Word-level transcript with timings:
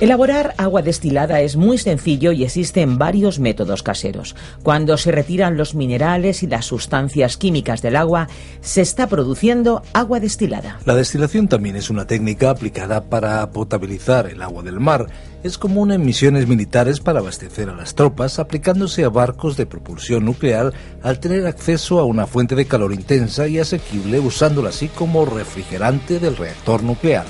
Elaborar 0.00 0.54
agua 0.58 0.82
destilada 0.82 1.40
es 1.40 1.56
muy 1.56 1.76
sencillo 1.76 2.30
y 2.30 2.44
existen 2.44 2.98
varios 2.98 3.40
métodos 3.40 3.82
caseros. 3.82 4.36
Cuando 4.62 4.96
se 4.96 5.10
retiran 5.10 5.56
los 5.56 5.74
minerales 5.74 6.44
y 6.44 6.46
las 6.46 6.66
sustancias 6.66 7.36
químicas 7.36 7.82
del 7.82 7.96
agua, 7.96 8.28
se 8.60 8.80
está 8.80 9.08
produciendo 9.08 9.82
agua 9.94 10.20
destilada. 10.20 10.78
La 10.84 10.94
destilación 10.94 11.48
también 11.48 11.74
es 11.74 11.90
una 11.90 12.06
técnica 12.06 12.50
aplicada 12.50 13.06
para 13.10 13.50
potabilizar 13.50 14.28
el 14.28 14.40
agua 14.40 14.62
del 14.62 14.78
mar. 14.78 15.06
Es 15.42 15.58
común 15.58 15.90
en 15.90 16.04
misiones 16.04 16.46
militares 16.46 17.00
para 17.00 17.18
abastecer 17.18 17.68
a 17.68 17.74
las 17.74 17.96
tropas, 17.96 18.38
aplicándose 18.38 19.02
a 19.02 19.08
barcos 19.08 19.56
de 19.56 19.66
propulsión 19.66 20.24
nuclear 20.24 20.72
al 21.02 21.18
tener 21.18 21.44
acceso 21.44 21.98
a 21.98 22.04
una 22.04 22.28
fuente 22.28 22.54
de 22.54 22.66
calor 22.66 22.92
intensa 22.92 23.48
y 23.48 23.58
asequible 23.58 24.20
usándola 24.20 24.68
así 24.68 24.86
como 24.86 25.24
refrigerante 25.24 26.20
del 26.20 26.36
reactor 26.36 26.84
nuclear. 26.84 27.26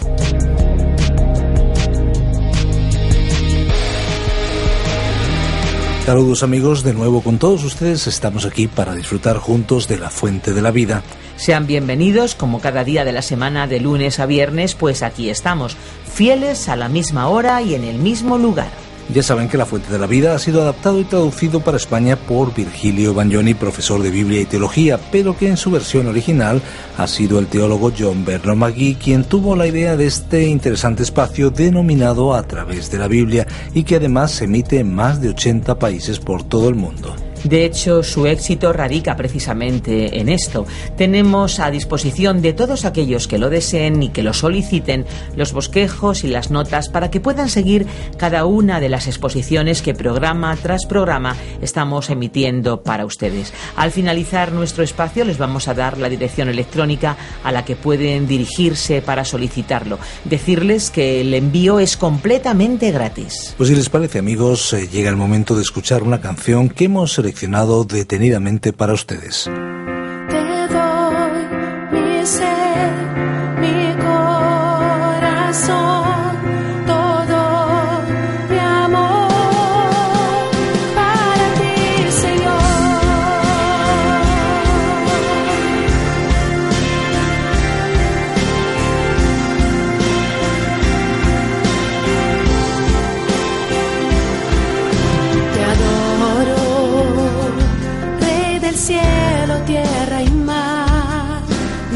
Saludos 6.09 6.43
amigos, 6.43 6.85
de 6.85 6.95
nuevo 6.95 7.21
con 7.21 7.37
todos 7.37 7.65
ustedes 7.65 8.07
estamos 8.07 8.47
aquí 8.47 8.67
para 8.67 8.95
disfrutar 8.95 9.37
juntos 9.37 9.89
de 9.89 9.99
la 9.99 10.09
fuente 10.09 10.55
de 10.55 10.63
la 10.63 10.71
vida. 10.71 11.03
Sean 11.37 11.67
bienvenidos 11.67 12.35
como 12.35 12.63
cada 12.63 12.83
día 12.83 13.05
de 13.05 13.13
la 13.13 13.21
semana 13.21 13.67
de 13.67 13.79
lunes 13.79 14.19
a 14.19 14.25
viernes, 14.25 14.75
pues 14.75 15.03
aquí 15.03 15.29
estamos, 15.29 15.77
fieles 16.11 16.71
a 16.71 16.77
la 16.77 16.89
misma 16.89 17.29
hora 17.29 17.61
y 17.61 17.75
en 17.75 17.85
el 17.85 17.99
mismo 17.99 18.39
lugar. 18.39 18.71
Ya 19.15 19.23
saben 19.23 19.49
que 19.49 19.57
La 19.57 19.65
Fuente 19.65 19.91
de 19.91 19.99
la 19.99 20.07
Vida 20.07 20.35
ha 20.35 20.39
sido 20.39 20.61
adaptado 20.61 21.01
y 21.01 21.05
traducido 21.05 21.61
para 21.61 21.79
España 21.79 22.17
por 22.17 22.55
Virgilio 22.55 23.15
Bagnoni, 23.15 23.55
profesor 23.55 24.03
de 24.03 24.11
Biblia 24.11 24.43
y 24.43 24.45
Teología, 24.45 25.01
pero 25.11 25.35
que 25.35 25.49
en 25.49 25.57
su 25.57 25.71
versión 25.71 26.09
original 26.09 26.61
ha 26.99 27.07
sido 27.07 27.39
el 27.39 27.47
teólogo 27.47 27.91
John 27.99 28.27
Bernard 28.27 28.57
McGee 28.57 28.97
quien 28.97 29.25
tuvo 29.25 29.57
la 29.57 29.67
idea 29.67 29.97
de 29.97 30.07
este 30.07 30.47
interesante 30.47 31.03
espacio 31.03 31.51
denominado 31.51 32.35
A 32.35 32.43
través 32.43 32.91
de 32.91 32.99
la 32.99 33.09
Biblia 33.09 33.47
y 33.73 33.85
que 33.85 33.97
además 33.97 34.33
se 34.33 34.45
emite 34.45 34.79
en 34.79 34.95
más 34.95 35.23
de 35.23 35.31
80 35.31 35.79
países 35.79 36.19
por 36.19 36.43
todo 36.43 36.69
el 36.69 36.75
mundo. 36.75 37.15
De 37.45 37.65
hecho, 37.65 38.03
su 38.03 38.27
éxito 38.27 38.73
radica 38.73 39.17
precisamente 39.17 40.21
en 40.21 40.29
esto. 40.29 40.67
Tenemos 40.97 41.61
a 41.61 41.71
disposición 41.71 42.43
de 42.43 42.53
todos 42.53 42.85
aquellos 42.85 43.29
que 43.29 43.39
lo 43.39 43.51
deseen 43.51 44.03
y 44.03 44.09
que 44.11 44.23
lo 44.23 44.33
soliciten 44.33 45.07
los 45.37 45.53
bosquejos 45.53 46.25
y 46.25 46.29
las 46.29 46.51
notas 46.51 46.89
para 46.89 47.11
que 47.11 47.21
puedan 47.21 47.49
seguir 47.49 47.87
cada 48.17 48.45
una 48.45 48.81
de 48.81 48.89
las 48.89 49.07
exposiciones 49.07 49.83
que 49.83 49.95
programa 49.95 50.57
tras 50.57 50.87
programa 50.87 51.37
estamos 51.61 52.11
emitiendo 52.11 52.83
para 52.83 53.05
ustedes. 53.05 53.53
Al 53.77 53.93
finalizar 53.93 54.53
nuestro 54.53 54.83
espacio 54.83 55.25
les 55.25 55.39
vamos 55.39 55.69
a 55.69 55.75
dar 55.75 55.99
la 55.99 56.09
dirección 56.09 56.49
electrónica 56.49 57.17
a 57.45 57.53
la 57.53 57.65
que 57.65 57.77
pueden 57.77 58.27
dirigirse 58.27 59.03
para 59.03 59.25
solicitarlo. 59.25 59.99
Decirles 60.25 60.91
que 60.91 61.21
el 61.21 61.35
envío 61.35 61.79
es 61.81 61.97
completamente 61.97 62.91
gratis. 62.91 63.55
Pues 63.57 63.69
si 63.69 63.77
les 63.77 63.89
parece 63.89 64.19
amigos, 64.19 64.73
eh, 64.73 64.89
llega 64.89 65.11
el 65.11 65.17
momento 65.17 65.55
de 65.55 65.63
escuchar 65.63 66.03
una 66.03 66.21
canción 66.21 66.69
que 66.69 66.85
hemos 66.85 67.19
seleccionado 67.29 67.85
detenidamente 67.85 68.73
para 68.73 68.95
ustedes. 68.95 69.51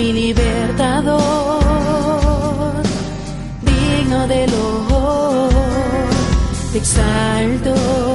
Mi 0.02 0.12
libertador, 0.12 1.62
digno 3.62 4.26
del 4.26 4.52
honor, 4.52 5.50
te 6.72 6.78
exalto, 6.78 8.11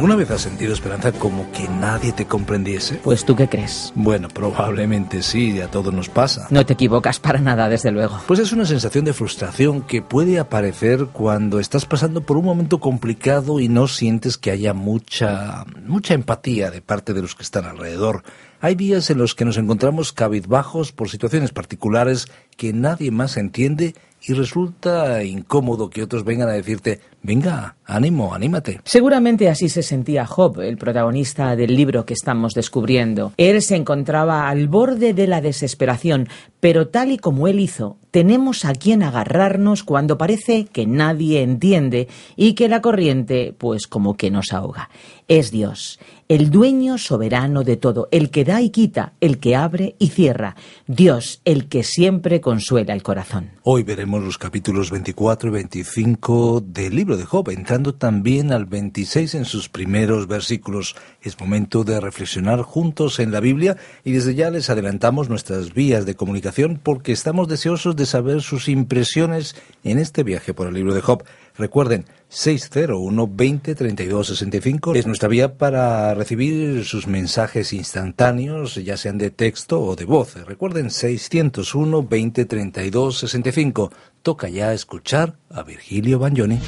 ¿Alguna 0.00 0.16
vez 0.16 0.30
has 0.30 0.40
sentido 0.40 0.72
esperanza 0.72 1.12
como 1.12 1.52
que 1.52 1.68
nadie 1.68 2.12
te 2.12 2.24
comprendiese? 2.24 2.94
Pues 3.04 3.26
tú 3.26 3.36
qué 3.36 3.50
crees. 3.50 3.92
Bueno, 3.94 4.28
probablemente 4.28 5.22
sí, 5.22 5.60
a 5.60 5.70
todos 5.70 5.92
nos 5.92 6.08
pasa. 6.08 6.46
No 6.48 6.64
te 6.64 6.72
equivocas 6.72 7.20
para 7.20 7.38
nada, 7.38 7.68
desde 7.68 7.90
luego. 7.90 8.18
Pues 8.26 8.40
es 8.40 8.50
una 8.54 8.64
sensación 8.64 9.04
de 9.04 9.12
frustración 9.12 9.82
que 9.82 10.00
puede 10.00 10.38
aparecer 10.38 11.08
cuando 11.12 11.60
estás 11.60 11.84
pasando 11.84 12.22
por 12.22 12.38
un 12.38 12.46
momento 12.46 12.80
complicado 12.80 13.60
y 13.60 13.68
no 13.68 13.88
sientes 13.88 14.38
que 14.38 14.50
haya 14.50 14.72
mucha 14.72 15.66
mucha 15.84 16.14
empatía 16.14 16.70
de 16.70 16.80
parte 16.80 17.12
de 17.12 17.20
los 17.20 17.34
que 17.34 17.42
están 17.42 17.66
alrededor. 17.66 18.22
Hay 18.62 18.76
días 18.76 19.10
en 19.10 19.18
los 19.18 19.34
que 19.34 19.44
nos 19.44 19.58
encontramos 19.58 20.14
cabizbajos 20.14 20.92
por 20.92 21.10
situaciones 21.10 21.52
particulares 21.52 22.26
que 22.56 22.72
nadie 22.72 23.10
más 23.10 23.36
entiende 23.36 23.94
y 24.22 24.32
resulta 24.34 25.22
incómodo 25.24 25.88
que 25.88 26.02
otros 26.02 26.24
vengan 26.24 26.48
a 26.48 26.52
decirte, 26.52 27.00
venga, 27.22 27.76
ánimo, 27.84 28.34
anímate. 28.34 28.80
Seguramente 28.84 29.48
así 29.48 29.68
se 29.68 29.82
sentía 29.82 30.26
Job, 30.26 30.60
el 30.60 30.76
protagonista 30.76 31.56
del 31.56 31.74
libro 31.74 32.04
que 32.04 32.14
estamos 32.14 32.52
descubriendo. 32.54 33.32
Él 33.36 33.62
se 33.62 33.76
encontraba 33.76 34.48
al 34.48 34.68
borde 34.68 35.14
de 35.14 35.26
la 35.26 35.40
desesperación, 35.40 36.28
pero 36.60 36.88
tal 36.88 37.12
y 37.12 37.18
como 37.18 37.48
él 37.48 37.60
hizo, 37.60 37.96
tenemos 38.10 38.64
a 38.64 38.72
quien 38.72 39.02
agarrarnos 39.02 39.84
cuando 39.84 40.18
parece 40.18 40.66
que 40.66 40.86
nadie 40.86 41.42
entiende 41.42 42.08
y 42.36 42.54
que 42.54 42.68
la 42.68 42.80
corriente, 42.80 43.54
pues 43.56 43.86
como 43.86 44.16
que 44.16 44.30
nos 44.30 44.52
ahoga. 44.52 44.90
Es 45.28 45.50
Dios, 45.50 45.98
el 46.30 46.48
dueño 46.48 46.96
soberano 46.96 47.64
de 47.64 47.76
todo, 47.76 48.06
el 48.12 48.30
que 48.30 48.44
da 48.44 48.62
y 48.62 48.70
quita, 48.70 49.14
el 49.20 49.40
que 49.40 49.56
abre 49.56 49.96
y 49.98 50.10
cierra. 50.10 50.54
Dios, 50.86 51.42
el 51.44 51.66
que 51.66 51.82
siempre 51.82 52.40
consuela 52.40 52.94
el 52.94 53.02
corazón. 53.02 53.50
Hoy 53.64 53.82
veremos 53.82 54.22
los 54.22 54.38
capítulos 54.38 54.92
24 54.92 55.48
y 55.48 55.52
25 55.52 56.62
del 56.64 56.94
libro 56.94 57.16
de 57.16 57.24
Job, 57.24 57.50
entrando 57.50 57.96
también 57.96 58.52
al 58.52 58.66
26 58.66 59.34
en 59.34 59.44
sus 59.44 59.68
primeros 59.68 60.28
versículos. 60.28 60.94
Es 61.20 61.40
momento 61.40 61.82
de 61.82 61.98
reflexionar 61.98 62.62
juntos 62.62 63.18
en 63.18 63.32
la 63.32 63.40
Biblia 63.40 63.76
y 64.04 64.12
desde 64.12 64.36
ya 64.36 64.50
les 64.50 64.70
adelantamos 64.70 65.28
nuestras 65.28 65.74
vías 65.74 66.06
de 66.06 66.14
comunicación 66.14 66.78
porque 66.80 67.10
estamos 67.10 67.48
deseosos 67.48 67.96
de 67.96 68.06
saber 68.06 68.40
sus 68.40 68.68
impresiones 68.68 69.56
en 69.82 69.98
este 69.98 70.22
viaje 70.22 70.54
por 70.54 70.68
el 70.68 70.74
libro 70.74 70.94
de 70.94 71.00
Job. 71.00 71.24
Recuerden, 71.60 72.06
601 72.30 73.28
20 73.30 73.74
32 73.74 74.26
65 74.28 74.94
es 74.94 75.06
nuestra 75.06 75.28
vía 75.28 75.58
para 75.58 76.14
recibir 76.14 76.86
sus 76.86 77.06
mensajes 77.06 77.74
instantáneos, 77.74 78.76
ya 78.76 78.96
sean 78.96 79.18
de 79.18 79.30
texto 79.30 79.78
o 79.82 79.94
de 79.94 80.06
voz. 80.06 80.36
Recuerden, 80.46 80.90
601 80.90 82.08
20 82.08 82.44
32 82.46 83.18
65. 83.18 83.92
Toca 84.22 84.48
ya 84.48 84.72
escuchar 84.72 85.36
a 85.50 85.62
Virgilio 85.62 86.18
Bagnoni. 86.18 86.58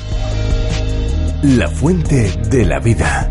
La 1.43 1.69
fuente 1.69 2.31
de 2.51 2.67
la 2.67 2.79
vida. 2.79 3.31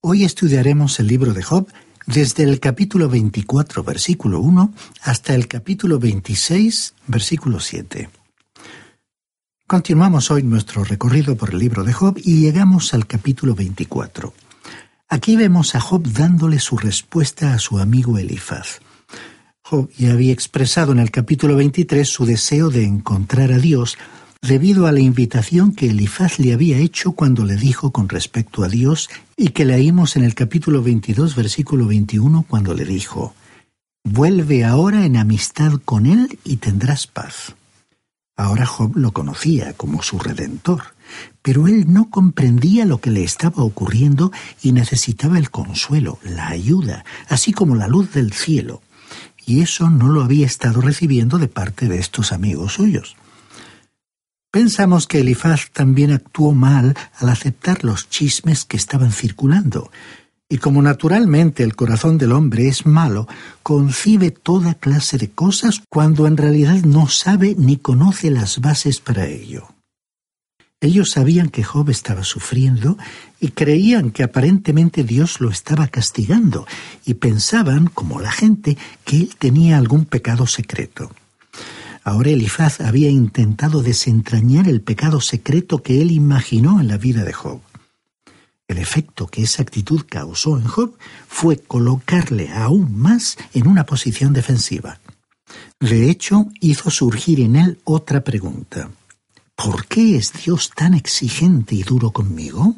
Hoy 0.00 0.24
estudiaremos 0.24 0.98
el 0.98 1.06
libro 1.06 1.34
de 1.34 1.44
Job 1.44 1.68
desde 2.04 2.42
el 2.42 2.58
capítulo 2.58 3.08
24, 3.08 3.84
versículo 3.84 4.40
1, 4.40 4.74
hasta 5.02 5.36
el 5.36 5.46
capítulo 5.46 6.00
26, 6.00 6.94
versículo 7.06 7.60
7. 7.60 8.08
Continuamos 9.70 10.32
hoy 10.32 10.42
nuestro 10.42 10.82
recorrido 10.82 11.36
por 11.36 11.50
el 11.50 11.60
libro 11.60 11.84
de 11.84 11.92
Job 11.92 12.18
y 12.18 12.40
llegamos 12.40 12.92
al 12.92 13.06
capítulo 13.06 13.54
24. 13.54 14.34
Aquí 15.08 15.36
vemos 15.36 15.76
a 15.76 15.80
Job 15.80 16.08
dándole 16.08 16.58
su 16.58 16.76
respuesta 16.76 17.54
a 17.54 17.60
su 17.60 17.78
amigo 17.78 18.18
Elifaz. 18.18 18.80
Job 19.62 19.88
ya 19.96 20.12
había 20.12 20.32
expresado 20.32 20.90
en 20.90 20.98
el 20.98 21.12
capítulo 21.12 21.54
23 21.54 22.08
su 22.08 22.26
deseo 22.26 22.70
de 22.70 22.82
encontrar 22.82 23.52
a 23.52 23.58
Dios 23.58 23.96
debido 24.42 24.88
a 24.88 24.92
la 24.92 24.98
invitación 24.98 25.72
que 25.72 25.90
Elifaz 25.90 26.40
le 26.40 26.52
había 26.52 26.78
hecho 26.78 27.12
cuando 27.12 27.44
le 27.44 27.54
dijo 27.54 27.92
con 27.92 28.08
respecto 28.08 28.64
a 28.64 28.68
Dios 28.68 29.08
y 29.36 29.50
que 29.50 29.64
leímos 29.64 30.16
en 30.16 30.24
el 30.24 30.34
capítulo 30.34 30.82
22 30.82 31.36
versículo 31.36 31.86
21 31.86 32.44
cuando 32.48 32.74
le 32.74 32.84
dijo, 32.84 33.36
Vuelve 34.02 34.64
ahora 34.64 35.06
en 35.06 35.16
amistad 35.16 35.74
con 35.84 36.06
Él 36.06 36.40
y 36.42 36.56
tendrás 36.56 37.06
paz. 37.06 37.54
Ahora 38.40 38.64
Job 38.64 38.96
lo 38.96 39.12
conocía 39.12 39.74
como 39.74 40.02
su 40.02 40.18
redentor, 40.18 40.94
pero 41.42 41.68
él 41.68 41.92
no 41.92 42.08
comprendía 42.08 42.86
lo 42.86 42.98
que 42.98 43.10
le 43.10 43.22
estaba 43.22 43.62
ocurriendo 43.62 44.32
y 44.62 44.72
necesitaba 44.72 45.36
el 45.36 45.50
consuelo, 45.50 46.18
la 46.24 46.48
ayuda, 46.48 47.04
así 47.28 47.52
como 47.52 47.76
la 47.76 47.86
luz 47.86 48.14
del 48.14 48.32
cielo. 48.32 48.80
Y 49.44 49.60
eso 49.60 49.90
no 49.90 50.08
lo 50.08 50.22
había 50.22 50.46
estado 50.46 50.80
recibiendo 50.80 51.36
de 51.36 51.48
parte 51.48 51.86
de 51.86 51.98
estos 51.98 52.32
amigos 52.32 52.72
suyos. 52.72 53.14
Pensamos 54.50 55.06
que 55.06 55.20
Elifaz 55.20 55.70
también 55.70 56.10
actuó 56.10 56.54
mal 56.54 56.96
al 57.18 57.28
aceptar 57.28 57.84
los 57.84 58.08
chismes 58.08 58.64
que 58.64 58.78
estaban 58.78 59.12
circulando, 59.12 59.90
y 60.52 60.58
como 60.58 60.82
naturalmente 60.82 61.62
el 61.62 61.76
corazón 61.76 62.18
del 62.18 62.32
hombre 62.32 62.66
es 62.66 62.84
malo, 62.84 63.28
concibe 63.62 64.32
toda 64.32 64.74
clase 64.74 65.16
de 65.16 65.30
cosas 65.30 65.80
cuando 65.88 66.26
en 66.26 66.36
realidad 66.36 66.82
no 66.82 67.08
sabe 67.08 67.54
ni 67.56 67.76
conoce 67.76 68.32
las 68.32 68.60
bases 68.60 69.00
para 69.00 69.26
ello. 69.26 69.68
Ellos 70.80 71.12
sabían 71.12 71.50
que 71.50 71.62
Job 71.62 71.90
estaba 71.90 72.24
sufriendo 72.24 72.98
y 73.38 73.48
creían 73.48 74.10
que 74.10 74.24
aparentemente 74.24 75.04
Dios 75.04 75.40
lo 75.40 75.50
estaba 75.50 75.86
castigando 75.86 76.66
y 77.06 77.14
pensaban, 77.14 77.86
como 77.86 78.18
la 78.20 78.32
gente, 78.32 78.76
que 79.04 79.18
él 79.18 79.36
tenía 79.38 79.78
algún 79.78 80.04
pecado 80.04 80.48
secreto. 80.48 81.12
Ahora 82.02 82.30
Elifaz 82.30 82.80
había 82.80 83.10
intentado 83.10 83.82
desentrañar 83.82 84.68
el 84.68 84.80
pecado 84.80 85.20
secreto 85.20 85.82
que 85.82 86.02
él 86.02 86.10
imaginó 86.10 86.80
en 86.80 86.88
la 86.88 86.96
vida 86.96 87.24
de 87.24 87.34
Job. 87.34 87.60
El 88.70 88.78
efecto 88.78 89.26
que 89.26 89.42
esa 89.42 89.62
actitud 89.62 90.02
causó 90.08 90.56
en 90.56 90.62
Job 90.62 90.96
fue 91.26 91.58
colocarle 91.58 92.52
aún 92.52 92.96
más 92.96 93.36
en 93.52 93.66
una 93.66 93.84
posición 93.84 94.32
defensiva. 94.32 95.00
De 95.80 96.08
hecho, 96.08 96.46
hizo 96.60 96.88
surgir 96.88 97.40
en 97.40 97.56
él 97.56 97.80
otra 97.82 98.22
pregunta. 98.22 98.88
¿Por 99.56 99.86
qué 99.86 100.16
es 100.16 100.32
Dios 100.44 100.70
tan 100.70 100.94
exigente 100.94 101.74
y 101.74 101.82
duro 101.82 102.12
conmigo? 102.12 102.76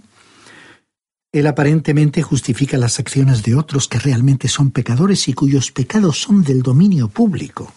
Él 1.30 1.46
aparentemente 1.46 2.22
justifica 2.22 2.78
las 2.78 2.98
acciones 2.98 3.42
de 3.42 3.54
otros 3.54 3.86
que 3.86 3.98
realmente 3.98 4.48
son 4.48 4.70
pecadores 4.70 5.28
y 5.28 5.34
cuyos 5.34 5.72
pecados 5.72 6.22
son 6.22 6.42
del 6.42 6.62
dominio 6.62 7.08
público. 7.08 7.70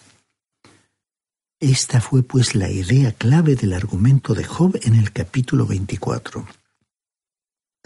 Esta 1.60 2.00
fue 2.00 2.22
pues 2.22 2.54
la 2.54 2.70
idea 2.70 3.12
clave 3.12 3.56
del 3.56 3.74
argumento 3.74 4.32
de 4.32 4.44
Job 4.44 4.80
en 4.84 4.94
el 4.94 5.12
capítulo 5.12 5.66
24. 5.66 6.46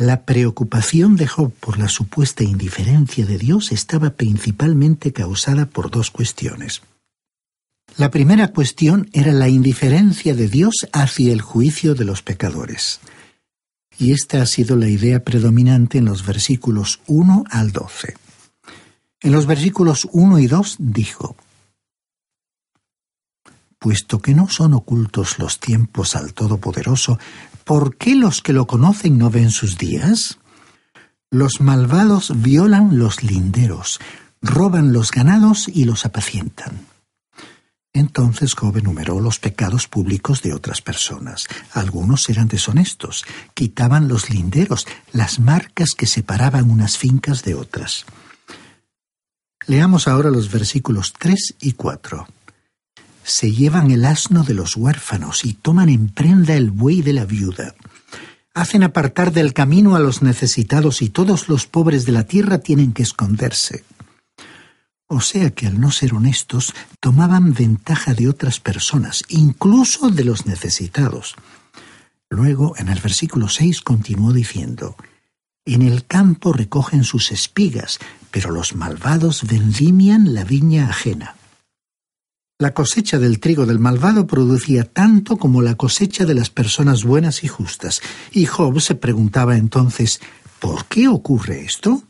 La 0.00 0.24
preocupación 0.24 1.16
de 1.16 1.26
Job 1.26 1.52
por 1.60 1.78
la 1.78 1.90
supuesta 1.90 2.42
indiferencia 2.42 3.26
de 3.26 3.36
Dios 3.36 3.70
estaba 3.70 4.08
principalmente 4.08 5.12
causada 5.12 5.66
por 5.66 5.90
dos 5.90 6.10
cuestiones. 6.10 6.80
La 7.98 8.10
primera 8.10 8.48
cuestión 8.48 9.10
era 9.12 9.32
la 9.32 9.50
indiferencia 9.50 10.34
de 10.34 10.48
Dios 10.48 10.88
hacia 10.94 11.34
el 11.34 11.42
juicio 11.42 11.94
de 11.94 12.06
los 12.06 12.22
pecadores. 12.22 13.00
Y 13.98 14.12
esta 14.12 14.40
ha 14.40 14.46
sido 14.46 14.74
la 14.74 14.88
idea 14.88 15.22
predominante 15.22 15.98
en 15.98 16.06
los 16.06 16.24
versículos 16.24 17.00
1 17.06 17.44
al 17.50 17.70
12. 17.70 18.16
En 19.20 19.32
los 19.32 19.44
versículos 19.44 20.08
1 20.12 20.38
y 20.38 20.46
2 20.46 20.76
dijo, 20.78 21.36
Puesto 23.78 24.20
que 24.20 24.34
no 24.34 24.48
son 24.48 24.72
ocultos 24.72 25.38
los 25.38 25.60
tiempos 25.60 26.16
al 26.16 26.32
Todopoderoso, 26.32 27.18
¿por 27.70 27.94
qué 27.94 28.16
los 28.16 28.42
que 28.42 28.52
lo 28.52 28.66
conocen 28.66 29.16
no 29.16 29.30
ven 29.30 29.52
sus 29.52 29.78
días? 29.78 30.40
Los 31.30 31.60
malvados 31.60 32.32
violan 32.42 32.98
los 32.98 33.22
linderos, 33.22 34.00
roban 34.42 34.92
los 34.92 35.12
ganados 35.12 35.68
y 35.68 35.84
los 35.84 36.04
apacientan. 36.04 36.84
Entonces 37.92 38.54
Job 38.54 38.78
enumeró 38.78 39.20
los 39.20 39.38
pecados 39.38 39.86
públicos 39.86 40.42
de 40.42 40.52
otras 40.52 40.82
personas. 40.82 41.46
Algunos 41.72 42.28
eran 42.28 42.48
deshonestos, 42.48 43.24
quitaban 43.54 44.08
los 44.08 44.30
linderos, 44.30 44.88
las 45.12 45.38
marcas 45.38 45.92
que 45.92 46.06
separaban 46.06 46.72
unas 46.72 46.98
fincas 46.98 47.44
de 47.44 47.54
otras. 47.54 48.04
Leamos 49.68 50.08
ahora 50.08 50.30
los 50.30 50.50
versículos 50.50 51.12
3 51.16 51.54
y 51.60 51.74
4. 51.74 52.26
Se 53.30 53.52
llevan 53.52 53.92
el 53.92 54.06
asno 54.06 54.42
de 54.42 54.54
los 54.54 54.76
huérfanos 54.76 55.44
y 55.44 55.54
toman 55.54 55.88
en 55.88 56.08
prenda 56.08 56.54
el 56.54 56.72
buey 56.72 57.00
de 57.00 57.12
la 57.12 57.24
viuda. 57.24 57.76
Hacen 58.54 58.82
apartar 58.82 59.32
del 59.32 59.54
camino 59.54 59.94
a 59.94 60.00
los 60.00 60.20
necesitados 60.20 61.00
y 61.00 61.10
todos 61.10 61.48
los 61.48 61.68
pobres 61.68 62.04
de 62.06 62.10
la 62.10 62.24
tierra 62.24 62.58
tienen 62.58 62.92
que 62.92 63.04
esconderse. 63.04 63.84
O 65.06 65.20
sea 65.20 65.50
que 65.50 65.68
al 65.68 65.80
no 65.80 65.92
ser 65.92 66.12
honestos, 66.12 66.74
tomaban 66.98 67.54
ventaja 67.54 68.14
de 68.14 68.28
otras 68.28 68.58
personas, 68.58 69.22
incluso 69.28 70.10
de 70.10 70.24
los 70.24 70.46
necesitados. 70.46 71.36
Luego, 72.28 72.74
en 72.78 72.88
el 72.88 72.98
versículo 72.98 73.48
6, 73.48 73.80
continuó 73.82 74.32
diciendo, 74.32 74.96
En 75.64 75.82
el 75.82 76.04
campo 76.04 76.52
recogen 76.52 77.04
sus 77.04 77.30
espigas, 77.30 78.00
pero 78.32 78.50
los 78.50 78.74
malvados 78.74 79.44
vendimian 79.44 80.34
la 80.34 80.42
viña 80.42 80.88
ajena. 80.88 81.36
La 82.60 82.74
cosecha 82.74 83.18
del 83.18 83.40
trigo 83.40 83.64
del 83.64 83.78
malvado 83.78 84.26
producía 84.26 84.84
tanto 84.84 85.38
como 85.38 85.62
la 85.62 85.76
cosecha 85.76 86.26
de 86.26 86.34
las 86.34 86.50
personas 86.50 87.04
buenas 87.04 87.42
y 87.42 87.48
justas, 87.48 88.02
y 88.32 88.44
Job 88.44 88.82
se 88.82 88.94
preguntaba 88.94 89.56
entonces, 89.56 90.20
¿por 90.58 90.84
qué 90.84 91.08
ocurre 91.08 91.64
esto? 91.64 92.02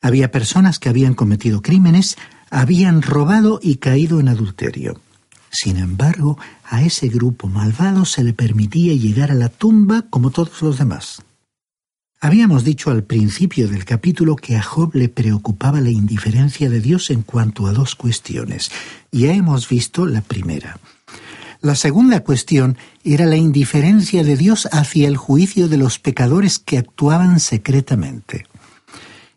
Había 0.00 0.30
personas 0.30 0.78
que 0.78 0.88
habían 0.88 1.14
cometido 1.14 1.62
crímenes, 1.62 2.16
habían 2.48 3.02
robado 3.02 3.58
y 3.60 3.78
caído 3.78 4.20
en 4.20 4.28
adulterio. 4.28 5.00
Sin 5.50 5.78
embargo, 5.78 6.38
a 6.64 6.82
ese 6.82 7.08
grupo 7.08 7.48
malvado 7.48 8.04
se 8.04 8.22
le 8.22 8.34
permitía 8.34 8.94
llegar 8.94 9.32
a 9.32 9.34
la 9.34 9.48
tumba 9.48 10.02
como 10.10 10.30
todos 10.30 10.62
los 10.62 10.78
demás. 10.78 11.24
Habíamos 12.20 12.64
dicho 12.64 12.90
al 12.90 13.04
principio 13.04 13.68
del 13.68 13.84
capítulo 13.84 14.36
que 14.36 14.56
a 14.56 14.62
Job 14.62 14.94
le 14.94 15.08
preocupaba 15.08 15.80
la 15.80 15.90
indiferencia 15.90 16.70
de 16.70 16.80
Dios 16.80 17.10
en 17.10 17.22
cuanto 17.22 17.66
a 17.66 17.72
dos 17.72 17.94
cuestiones. 17.94 18.70
Ya 19.12 19.32
hemos 19.34 19.68
visto 19.68 20.06
la 20.06 20.22
primera. 20.22 20.78
La 21.60 21.74
segunda 21.74 22.20
cuestión 22.20 22.76
era 23.04 23.26
la 23.26 23.36
indiferencia 23.36 24.22
de 24.22 24.36
Dios 24.36 24.68
hacia 24.72 25.08
el 25.08 25.16
juicio 25.16 25.68
de 25.68 25.78
los 25.78 25.98
pecadores 25.98 26.58
que 26.58 26.78
actuaban 26.78 27.40
secretamente. 27.40 28.46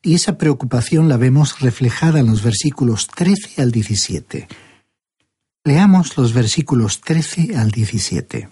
Y 0.02 0.14
esa 0.14 0.38
preocupación 0.38 1.10
la 1.10 1.18
vemos 1.18 1.60
reflejada 1.60 2.20
en 2.20 2.28
los 2.28 2.44
versículos 2.44 3.08
13 3.08 3.62
al 3.62 3.72
17. 3.72 4.48
Leamos 5.64 6.16
los 6.18 6.34
versículos 6.34 7.02
13 7.02 7.58
al 7.58 7.72
17. 7.72 8.48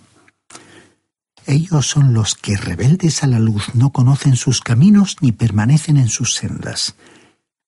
Ellos 1.48 1.88
son 1.88 2.14
los 2.14 2.36
que, 2.36 2.58
rebeldes 2.58 3.24
a 3.24 3.28
la 3.28 3.40
luz, 3.40 3.64
no 3.74 3.92
conocen 3.92 4.36
sus 4.36 4.62
caminos 4.62 5.18
ni 5.22 5.32
permanecen 5.32 5.98
en 5.98 6.10
sus 6.10 6.34
sendas. 6.34 6.96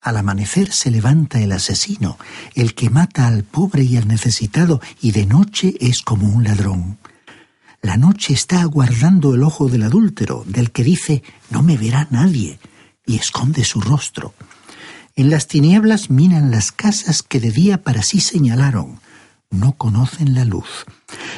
Al 0.01 0.17
amanecer 0.17 0.71
se 0.71 0.89
levanta 0.89 1.41
el 1.41 1.51
asesino, 1.51 2.17
el 2.55 2.73
que 2.73 2.89
mata 2.89 3.27
al 3.27 3.43
pobre 3.43 3.83
y 3.83 3.97
al 3.97 4.07
necesitado, 4.07 4.81
y 5.01 5.11
de 5.11 5.25
noche 5.25 5.75
es 5.79 6.01
como 6.01 6.27
un 6.27 6.43
ladrón. 6.43 6.97
La 7.81 7.97
noche 7.97 8.33
está 8.33 8.61
aguardando 8.61 9.35
el 9.35 9.43
ojo 9.43 9.69
del 9.69 9.83
adúltero, 9.83 10.43
del 10.47 10.71
que 10.71 10.83
dice, 10.83 11.23
no 11.49 11.61
me 11.61 11.77
verá 11.77 12.07
nadie 12.09 12.59
y 13.05 13.15
esconde 13.17 13.63
su 13.63 13.79
rostro. 13.79 14.33
En 15.15 15.29
las 15.29 15.47
tinieblas 15.47 16.09
minan 16.09 16.51
las 16.51 16.71
casas 16.71 17.23
que 17.23 17.39
de 17.39 17.51
día 17.51 17.83
para 17.83 18.03
sí 18.03 18.19
señalaron. 18.19 18.99
No 19.49 19.73
conocen 19.73 20.35
la 20.35 20.45
luz. 20.45 20.85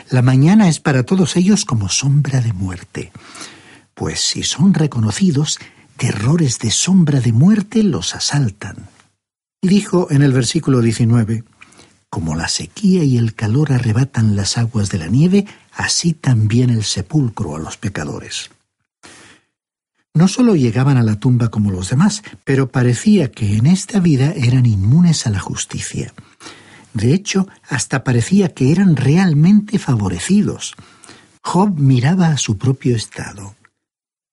La 0.09 0.21
mañana 0.21 0.67
es 0.67 0.79
para 0.79 1.03
todos 1.03 1.35
ellos 1.35 1.65
como 1.65 1.89
sombra 1.89 2.41
de 2.41 2.53
muerte. 2.53 3.11
Pues 3.93 4.19
si 4.21 4.43
son 4.43 4.73
reconocidos, 4.73 5.59
terrores 5.97 6.59
de 6.59 6.71
sombra 6.71 7.19
de 7.19 7.33
muerte 7.33 7.83
los 7.83 8.15
asaltan. 8.15 8.87
Y 9.61 9.67
dijo 9.67 10.07
en 10.09 10.21
el 10.21 10.31
versículo 10.31 10.81
19, 10.81 11.43
Como 12.09 12.35
la 12.35 12.47
sequía 12.47 13.03
y 13.03 13.17
el 13.17 13.35
calor 13.35 13.73
arrebatan 13.73 14.35
las 14.35 14.57
aguas 14.57 14.89
de 14.89 14.97
la 14.97 15.07
nieve, 15.07 15.45
así 15.73 16.13
también 16.13 16.69
el 16.69 16.83
sepulcro 16.83 17.55
a 17.55 17.59
los 17.59 17.77
pecadores. 17.77 18.49
No 20.13 20.27
solo 20.27 20.55
llegaban 20.55 20.97
a 20.97 21.03
la 21.03 21.19
tumba 21.19 21.49
como 21.49 21.71
los 21.71 21.89
demás, 21.89 22.23
pero 22.43 22.69
parecía 22.69 23.31
que 23.31 23.57
en 23.57 23.67
esta 23.67 23.99
vida 23.99 24.33
eran 24.35 24.65
inmunes 24.65 25.27
a 25.27 25.29
la 25.29 25.39
justicia. 25.39 26.13
De 26.93 27.13
hecho, 27.13 27.47
hasta 27.67 28.03
parecía 28.03 28.53
que 28.53 28.71
eran 28.71 28.95
realmente 28.95 29.79
favorecidos. 29.79 30.75
Job 31.41 31.77
miraba 31.77 32.27
a 32.27 32.37
su 32.37 32.57
propio 32.57 32.95
estado. 32.95 33.55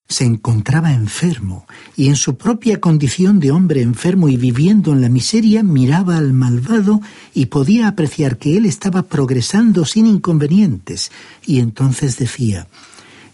Se 0.08 0.24
encontraba 0.24 0.92
enfermo, 0.92 1.66
y 1.96 2.08
en 2.08 2.16
su 2.16 2.36
propia 2.36 2.80
condición 2.80 3.40
de 3.40 3.50
hombre 3.50 3.82
enfermo 3.82 4.28
y 4.28 4.36
viviendo 4.36 4.92
en 4.92 5.00
la 5.00 5.08
miseria, 5.08 5.64
miraba 5.64 6.16
al 6.16 6.32
malvado 6.32 7.00
y 7.34 7.46
podía 7.46 7.88
apreciar 7.88 8.38
que 8.38 8.56
él 8.56 8.66
estaba 8.66 9.02
progresando 9.02 9.84
sin 9.84 10.06
inconvenientes, 10.06 11.10
y 11.44 11.58
entonces 11.58 12.18
decía, 12.18 12.68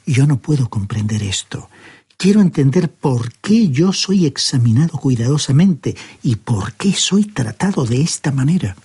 yo 0.06 0.26
no 0.26 0.38
puedo 0.38 0.70
comprender 0.70 1.22
esto, 1.22 1.68
Quiero 2.22 2.40
entender 2.40 2.88
por 2.88 3.32
qué 3.32 3.70
yo 3.70 3.92
soy 3.92 4.26
examinado 4.26 4.96
cuidadosamente 4.96 5.96
y 6.22 6.36
por 6.36 6.74
qué 6.74 6.92
soy 6.92 7.24
tratado 7.24 7.84
de 7.84 8.00
esta 8.00 8.30
manera. 8.30 8.76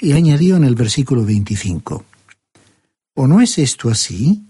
Y 0.00 0.12
añadió 0.12 0.56
en 0.56 0.64
el 0.64 0.74
versículo 0.74 1.24
25, 1.24 2.04
¿O 3.14 3.26
no 3.26 3.40
es 3.40 3.58
esto 3.58 3.90
así? 3.90 4.44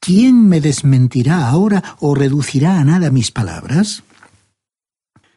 ¿Quién 0.00 0.48
me 0.48 0.60
desmentirá 0.60 1.48
ahora 1.48 1.96
o 2.00 2.14
reducirá 2.14 2.78
a 2.78 2.84
nada 2.84 3.10
mis 3.10 3.30
palabras? 3.30 4.04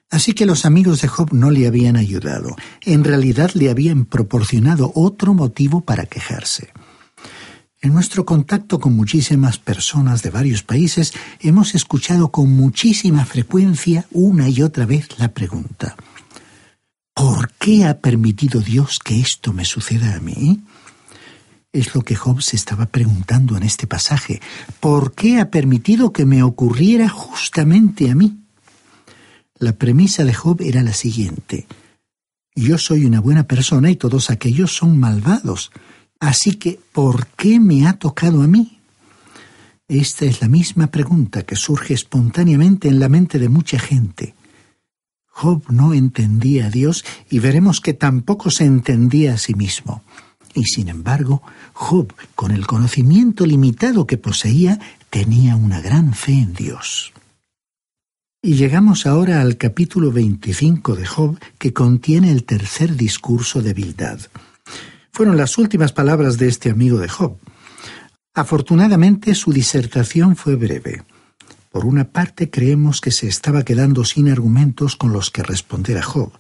Así 0.09 0.33
que 0.33 0.45
los 0.45 0.65
amigos 0.65 1.01
de 1.01 1.07
Job 1.07 1.33
no 1.33 1.51
le 1.51 1.67
habían 1.67 1.97
ayudado, 1.97 2.55
en 2.81 3.03
realidad 3.03 3.51
le 3.53 3.69
habían 3.69 4.05
proporcionado 4.05 4.91
otro 4.95 5.33
motivo 5.33 5.81
para 5.81 6.05
quejarse. 6.05 6.71
En 7.81 7.93
nuestro 7.93 8.25
contacto 8.25 8.79
con 8.79 8.95
muchísimas 8.95 9.57
personas 9.57 10.21
de 10.21 10.29
varios 10.29 10.63
países 10.63 11.13
hemos 11.39 11.75
escuchado 11.75 12.29
con 12.29 12.49
muchísima 12.49 13.25
frecuencia 13.25 14.05
una 14.11 14.49
y 14.49 14.61
otra 14.61 14.85
vez 14.85 15.07
la 15.19 15.33
pregunta 15.33 15.95
¿Por 17.13 17.51
qué 17.53 17.85
ha 17.85 17.99
permitido 17.99 18.61
Dios 18.61 18.99
que 18.99 19.19
esto 19.19 19.53
me 19.53 19.65
suceda 19.65 20.15
a 20.15 20.19
mí? 20.19 20.61
Es 21.71 21.93
lo 21.93 22.01
que 22.01 22.15
Job 22.15 22.41
se 22.41 22.55
estaba 22.55 22.87
preguntando 22.87 23.55
en 23.57 23.63
este 23.63 23.85
pasaje. 23.85 24.41
¿Por 24.79 25.13
qué 25.13 25.39
ha 25.39 25.51
permitido 25.51 26.11
que 26.11 26.25
me 26.25 26.41
ocurriera 26.41 27.09
justamente 27.09 28.09
a 28.09 28.15
mí? 28.15 28.39
La 29.59 29.73
premisa 29.73 30.23
de 30.23 30.33
Job 30.33 30.61
era 30.61 30.81
la 30.81 30.93
siguiente. 30.93 31.67
Yo 32.55 32.77
soy 32.77 33.05
una 33.05 33.19
buena 33.19 33.43
persona 33.43 33.91
y 33.91 33.95
todos 33.95 34.29
aquellos 34.29 34.73
son 34.73 34.99
malvados. 34.99 35.71
Así 36.19 36.55
que, 36.55 36.79
¿por 36.91 37.27
qué 37.27 37.59
me 37.59 37.87
ha 37.87 37.93
tocado 37.93 38.41
a 38.41 38.47
mí? 38.47 38.79
Esta 39.87 40.25
es 40.25 40.41
la 40.41 40.47
misma 40.47 40.87
pregunta 40.87 41.43
que 41.43 41.55
surge 41.55 41.93
espontáneamente 41.93 42.87
en 42.87 42.99
la 42.99 43.09
mente 43.09 43.39
de 43.39 43.49
mucha 43.49 43.79
gente. 43.79 44.35
Job 45.39 45.63
no 45.69 45.93
entendía 45.93 46.67
a 46.67 46.69
Dios 46.69 47.05
y 47.29 47.39
veremos 47.39 47.81
que 47.81 47.93
tampoco 47.93 48.49
se 48.51 48.65
entendía 48.65 49.33
a 49.33 49.37
sí 49.37 49.53
mismo. 49.53 50.03
Y 50.53 50.65
sin 50.65 50.89
embargo, 50.89 51.41
Job, 51.73 52.13
con 52.35 52.51
el 52.51 52.67
conocimiento 52.67 53.45
limitado 53.45 54.05
que 54.05 54.17
poseía, 54.17 54.79
tenía 55.09 55.55
una 55.55 55.79
gran 55.81 56.13
fe 56.13 56.33
en 56.33 56.53
Dios. 56.53 57.13
Y 58.41 58.55
llegamos 58.55 59.05
ahora 59.05 59.41
al 59.41 59.57
capítulo 59.57 60.11
25 60.11 60.95
de 60.95 61.05
Job, 61.05 61.39
que 61.57 61.73
contiene 61.73 62.31
el 62.31 62.43
tercer 62.45 62.95
discurso 62.95 63.61
de 63.61 63.73
Bildad 63.73 64.19
fueron 65.19 65.35
las 65.35 65.57
últimas 65.57 65.91
palabras 65.91 66.37
de 66.37 66.47
este 66.47 66.69
amigo 66.69 66.97
de 66.97 67.09
Job. 67.09 67.37
Afortunadamente 68.33 69.35
su 69.35 69.51
disertación 69.51 70.37
fue 70.37 70.55
breve. 70.55 71.03
Por 71.69 71.85
una 71.85 72.05
parte 72.05 72.49
creemos 72.49 72.99
que 72.99 73.11
se 73.11 73.27
estaba 73.27 73.63
quedando 73.63 74.03
sin 74.03 74.29
argumentos 74.29 74.95
con 74.95 75.13
los 75.13 75.29
que 75.29 75.43
responder 75.43 75.97
a 75.97 76.03
Job. 76.03 76.31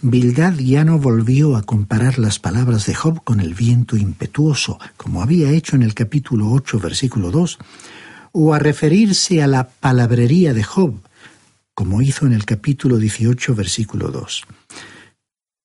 Bildad 0.00 0.54
ya 0.54 0.84
no 0.84 0.98
volvió 0.98 1.56
a 1.56 1.62
comparar 1.62 2.18
las 2.18 2.38
palabras 2.38 2.86
de 2.86 2.94
Job 2.94 3.22
con 3.24 3.40
el 3.40 3.54
viento 3.54 3.96
impetuoso, 3.96 4.78
como 4.96 5.22
había 5.22 5.50
hecho 5.50 5.76
en 5.76 5.82
el 5.82 5.94
capítulo 5.94 6.50
8, 6.50 6.80
versículo 6.80 7.30
2, 7.30 7.58
o 8.32 8.54
a 8.54 8.58
referirse 8.58 9.42
a 9.42 9.46
la 9.46 9.68
palabrería 9.68 10.54
de 10.54 10.64
Job, 10.64 11.00
como 11.74 12.02
hizo 12.02 12.26
en 12.26 12.32
el 12.32 12.44
capítulo 12.44 12.98
18, 12.98 13.54
versículo 13.54 14.08
2. 14.08 14.44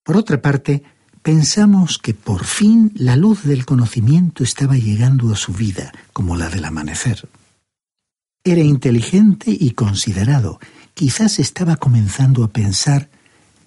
Por 0.03 0.17
otra 0.17 0.41
parte, 0.41 0.83
Pensamos 1.21 1.97
que 1.97 2.13
por 2.13 2.45
fin 2.45 2.91
la 2.95 3.17
luz 3.17 3.43
del 3.43 3.65
conocimiento 3.65 4.43
estaba 4.43 4.77
llegando 4.77 5.33
a 5.33 5.35
su 5.35 5.51
vida, 5.51 5.91
como 6.13 6.37
la 6.37 6.49
del 6.49 6.63
amanecer. 6.63 7.27
Era 8.43 8.61
inteligente 8.61 9.55
y 9.57 9.71
considerado. 9.71 10.59
Quizás 10.93 11.39
estaba 11.39 11.75
comenzando 11.75 12.43
a 12.43 12.49
pensar, 12.49 13.09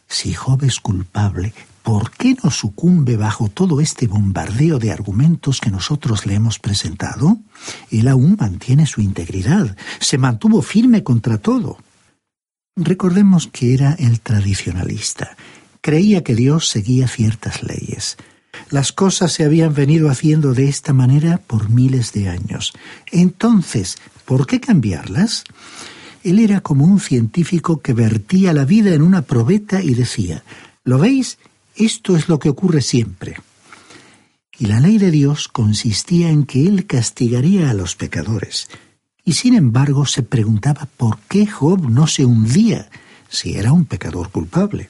si 0.09 0.33
Job 0.33 0.65
es 0.65 0.81
culpable, 0.81 1.53
¿por 1.83 2.11
qué 2.11 2.37
no 2.43 2.51
sucumbe 2.51 3.17
bajo 3.17 3.49
todo 3.49 3.81
este 3.81 4.07
bombardeo 4.07 4.79
de 4.79 4.91
argumentos 4.91 5.61
que 5.61 5.71
nosotros 5.71 6.27
le 6.27 6.35
hemos 6.35 6.59
presentado? 6.59 7.39
Él 7.91 8.09
aún 8.09 8.37
mantiene 8.41 8.87
su 8.87 9.03
integridad, 9.03 9.77
se 10.01 10.17
mantuvo 10.19 10.63
firme 10.63 11.03
contra 11.03 11.39
todo. 11.39 11.79
Recordemos 12.75 13.49
que 13.49 13.75
era 13.75 13.93
el 13.99 14.21
tradicionalista. 14.21 15.37
Creía 15.83 16.25
que 16.25 16.35
Dios 16.35 16.69
seguía 16.69 17.09
ciertas 17.09 17.63
leyes. 17.63 18.17
Las 18.71 18.93
cosas 18.93 19.33
se 19.33 19.45
habían 19.45 19.75
venido 19.75 20.09
haciendo 20.09 20.55
de 20.55 20.69
esta 20.69 20.93
manera 20.93 21.39
por 21.47 21.69
miles 21.69 22.13
de 22.13 22.29
años. 22.29 22.73
Entonces, 23.11 23.99
¿por 24.33 24.47
qué 24.47 24.63
cambiarlas? 24.63 25.45
Él 26.25 26.39
era 26.39 26.63
como 26.63 26.87
un 26.87 27.01
científico 27.01 27.83
que 27.83 27.93
vertía 27.93 28.55
la 28.55 28.65
vida 28.65 28.95
en 28.95 29.03
una 29.03 29.21
probeta 29.21 29.83
y 29.83 29.93
decía, 29.93 30.43
¿lo 30.85 30.99
veis? 30.99 31.37
Esto 31.77 32.17
es 32.17 32.31
lo 32.31 32.39
que 32.39 32.49
ocurre 32.49 32.81
siempre. 32.81 33.37
Y 34.59 34.69
la 34.69 34.81
ley 34.81 34.97
de 34.97 35.11
Dios 35.11 35.49
consistía 35.49 36.31
en 36.31 36.47
que 36.47 36.67
Él 36.67 36.87
castigaría 36.87 37.69
a 37.69 37.75
los 37.75 37.95
pecadores. 37.95 38.69
Y 39.23 39.35
sin 39.35 39.53
embargo 39.53 40.07
se 40.07 40.23
preguntaba 40.23 40.89
por 40.97 41.19
qué 41.29 41.47
Job 41.47 41.91
no 41.91 42.07
se 42.07 42.25
hundía 42.25 42.89
si 43.29 43.57
era 43.57 43.73
un 43.73 43.85
pecador 43.85 44.31
culpable. 44.31 44.89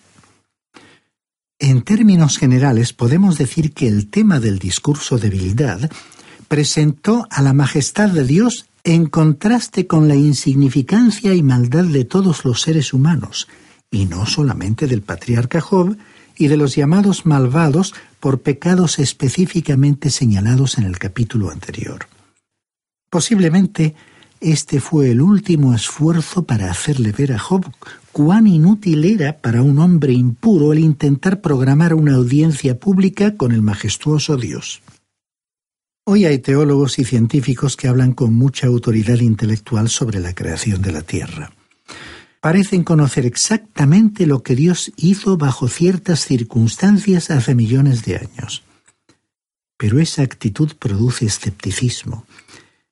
En 1.59 1.83
términos 1.83 2.39
generales 2.39 2.93
podemos 2.93 3.39
decir 3.39 3.73
que 3.73 3.89
el 3.89 4.07
tema 4.07 4.39
del 4.39 4.61
discurso 4.61 5.19
de 5.19 5.31
Bildad 5.31 5.91
presentó 6.47 7.27
a 7.29 7.43
la 7.43 7.53
majestad 7.53 8.11
de 8.11 8.25
Dios 8.25 8.67
en 8.85 9.07
contraste 9.07 9.87
con 9.87 10.09
la 10.09 10.17
insignificancia 10.17 11.35
y 11.35 11.43
maldad 11.43 11.85
de 11.85 12.05
todos 12.05 12.45
los 12.45 12.63
seres 12.63 12.93
humanos, 12.93 13.49
y 13.91 14.07
no 14.07 14.27
solamente 14.27 14.87
del 14.87 15.03
patriarca 15.03 15.61
Job 15.61 15.97
y 16.37 16.49
de 16.49 16.57
los 16.57 16.75
llamados 16.75 17.27
malvados 17.27 17.95
por 18.19 18.41
pecados 18.41 18.99
específicamente 18.99 20.11
señalados 20.11 20.79
en 20.79 20.85
el 20.85 20.99
capítulo 20.99 21.51
anterior. 21.51 22.07
Posiblemente 23.11 23.95
este 24.41 24.81
fue 24.81 25.13
el 25.13 25.21
último 25.21 25.73
esfuerzo 25.73 26.43
para 26.45 26.69
hacerle 26.69 27.13
ver 27.13 27.33
a 27.33 27.39
Job 27.39 27.65
cuán 28.11 28.49
inútil 28.49 29.05
era 29.05 29.39
para 29.39 29.63
un 29.63 29.79
hombre 29.79 30.15
impuro 30.15 30.73
el 30.73 30.81
intentar 30.81 31.41
programar 31.41 31.95
una 31.95 32.17
audiencia 32.17 32.81
pública 32.81 33.37
con 33.37 33.53
el 33.53 33.63
majestuoso 33.63 34.37
Dios. 34.37 34.83
Hoy 36.05 36.25
hay 36.25 36.41
teólogos 36.41 36.99
y 36.99 37.05
científicos 37.05 37.77
que 37.77 37.87
hablan 37.87 38.13
con 38.13 38.35
mucha 38.35 38.67
autoridad 38.67 39.21
intelectual 39.21 39.89
sobre 39.89 40.19
la 40.19 40.35
creación 40.35 40.83
de 40.83 40.91
la 40.91 41.03
Tierra. 41.03 41.53
Parecen 42.41 42.83
conocer 42.83 43.25
exactamente 43.25 44.27
lo 44.27 44.43
que 44.43 44.57
Dios 44.57 44.91
hizo 44.97 45.37
bajo 45.37 45.69
ciertas 45.69 46.27
circunstancias 46.27 47.31
hace 47.31 47.55
millones 47.55 48.05
de 48.05 48.17
años. 48.17 48.65
Pero 49.77 50.01
esa 50.01 50.23
actitud 50.23 50.73
produce 50.77 51.27
escepticismo. 51.27 52.27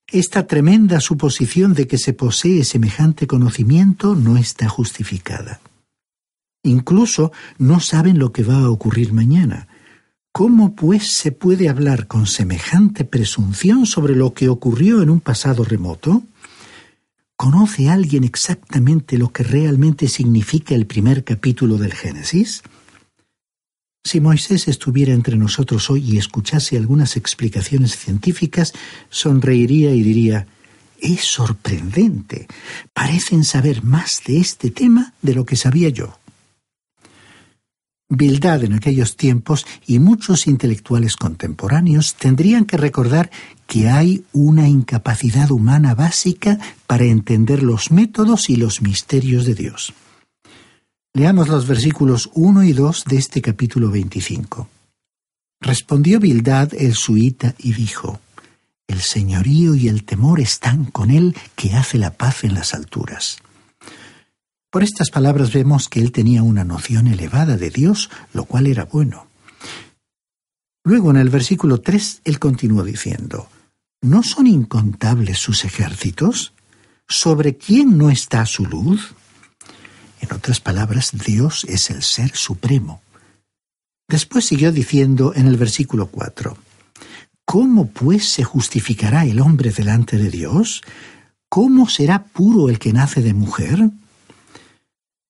Esta 0.07 0.47
tremenda 0.47 1.01
suposición 1.01 1.75
de 1.75 1.89
que 1.89 1.99
se 1.99 2.13
posee 2.13 2.63
semejante 2.63 3.27
conocimiento 3.27 4.15
no 4.15 4.37
está 4.37 4.69
justificada. 4.69 5.61
Incluso 6.63 7.33
no 7.59 7.81
saben 7.81 8.21
lo 8.21 8.31
que 8.31 8.45
va 8.45 8.59
a 8.59 8.71
ocurrir 8.71 9.13
mañana. 9.13 9.67
¿Cómo 10.33 10.77
pues 10.77 11.11
se 11.11 11.33
puede 11.33 11.69
hablar 11.69 12.07
con 12.07 12.27
semejante 12.27 13.05
presunción 13.05 13.85
sobre 13.85 14.15
lo 14.15 14.33
que 14.33 14.49
ocurrió 14.49 15.03
en 15.03 15.11
un 15.11 15.21
pasado 15.21 15.65
remoto? 15.65 16.23
¿Conoce 17.37 17.91
alguien 17.91 18.23
exactamente 18.23 19.19
lo 19.19 19.33
que 19.33 19.43
realmente 19.43 20.07
significa 20.07 20.75
el 20.75 20.87
primer 20.87 21.25
capítulo 21.25 21.79
del 21.79 21.95
Génesis? 21.95 22.63
Si 24.05 24.21
Moisés 24.21 24.69
estuviera 24.69 25.13
entre 25.13 25.37
nosotros 25.37 25.91
hoy 25.91 26.09
y 26.09 26.19
escuchase 26.19 26.77
algunas 26.77 27.17
explicaciones 27.17 27.97
científicas, 27.97 28.73
sonreiría 29.09 29.93
y 29.93 30.03
diría, 30.03 30.47
es 31.01 31.25
sorprendente. 31.25 32.47
Parecen 32.95 33.43
saber 33.45 33.83
más 33.83 34.23
de 34.25 34.39
este 34.39 34.71
tema 34.71 35.13
de 35.23 35.35
lo 35.35 35.45
que 35.45 35.57
sabía 35.57 35.89
yo. 35.89 36.20
Bildad 38.13 38.65
en 38.65 38.73
aquellos 38.73 39.17
tiempos 39.17 39.65
y 39.87 40.01
muchos 40.01 40.49
intelectuales 40.49 41.15
contemporáneos 41.15 42.17
tendrían 42.17 42.65
que 42.65 42.77
recordar 42.77 43.31
que 43.69 43.89
hay 43.89 44.25
una 44.33 44.69
incapacidad 44.69 45.53
humana 45.53 45.95
básica 45.95 46.59
para 46.89 47.05
entender 47.05 47.63
los 47.63 47.93
métodos 47.93 48.51
y 48.51 48.57
los 48.57 48.83
misterios 48.83 49.47
de 49.47 49.55
Dios. 49.55 49.95
Leamos 51.15 51.49
los 51.49 51.69
versículos 51.69 52.31
1 52.35 52.65
y 52.65 52.73
2 52.73 53.05
de 53.05 53.17
este 53.17 53.41
capítulo 53.41 53.91
25. 53.91 54.69
Respondió 55.61 56.19
Bildad 56.19 56.75
el 56.75 56.95
suita 56.95 57.55
y 57.59 57.75
dijo, 57.75 58.19
El 58.89 59.03
señorío 59.03 59.77
y 59.77 59.87
el 59.87 60.03
temor 60.03 60.41
están 60.41 60.87
con 60.87 61.13
él 61.13 61.37
que 61.55 61.75
hace 61.75 61.97
la 61.97 62.11
paz 62.11 62.43
en 62.43 62.55
las 62.55 62.75
alturas. 62.75 63.39
Por 64.71 64.85
estas 64.85 65.11
palabras 65.11 65.53
vemos 65.53 65.89
que 65.89 66.01
él 66.01 66.13
tenía 66.13 66.45
una 66.45 66.63
noción 66.63 67.09
elevada 67.09 67.57
de 67.57 67.71
Dios, 67.71 68.09
lo 68.33 68.45
cual 68.45 68.69
era 68.69 68.85
bueno. 68.85 69.27
Luego 70.85 71.11
en 71.11 71.17
el 71.17 71.29
versículo 71.29 71.81
3 71.81 72.23
él 72.25 72.39
continuó 72.39 72.85
diciendo, 72.85 73.49
¿No 74.01 74.23
son 74.23 74.47
incontables 74.47 75.39
sus 75.39 75.65
ejércitos? 75.65 76.53
¿Sobre 77.09 77.57
quién 77.57 77.99
no 77.99 78.11
está 78.11 78.47
su 78.47 78.65
luz? 78.65 79.15
En 80.21 80.33
otras 80.33 80.61
palabras, 80.61 81.11
Dios 81.27 81.65
es 81.65 81.91
el 81.91 82.05
Ser 82.05 82.37
Supremo. 82.37 83.03
Después 84.09 84.45
siguió 84.45 84.71
diciendo 84.71 85.33
en 85.35 85.49
el 85.49 85.57
versículo 85.57 86.07
4, 86.07 86.57
¿Cómo 87.45 87.89
pues 87.89 88.29
se 88.29 88.45
justificará 88.45 89.25
el 89.25 89.41
hombre 89.41 89.73
delante 89.73 90.17
de 90.17 90.31
Dios? 90.31 90.83
¿Cómo 91.49 91.89
será 91.89 92.23
puro 92.23 92.69
el 92.69 92.79
que 92.79 92.93
nace 92.93 93.21
de 93.21 93.35
mujer? 93.35 93.91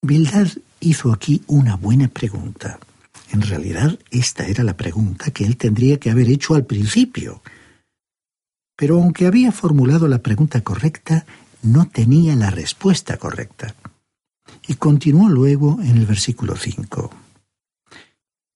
Bildad 0.03 0.47
hizo 0.79 1.13
aquí 1.13 1.43
una 1.45 1.75
buena 1.75 2.07
pregunta. 2.07 2.79
En 3.29 3.41
realidad, 3.43 3.99
esta 4.09 4.47
era 4.47 4.63
la 4.63 4.75
pregunta 4.75 5.29
que 5.29 5.45
él 5.45 5.57
tendría 5.57 5.99
que 5.99 6.09
haber 6.09 6.27
hecho 6.27 6.55
al 6.55 6.65
principio. 6.65 7.43
Pero 8.75 8.95
aunque 8.95 9.27
había 9.27 9.51
formulado 9.51 10.07
la 10.07 10.17
pregunta 10.23 10.61
correcta, 10.61 11.27
no 11.61 11.87
tenía 11.87 12.35
la 12.35 12.49
respuesta 12.49 13.17
correcta. 13.17 13.75
Y 14.67 14.73
continuó 14.75 15.29
luego 15.29 15.79
en 15.81 15.97
el 15.97 16.07
versículo 16.07 16.55
5. 16.55 17.11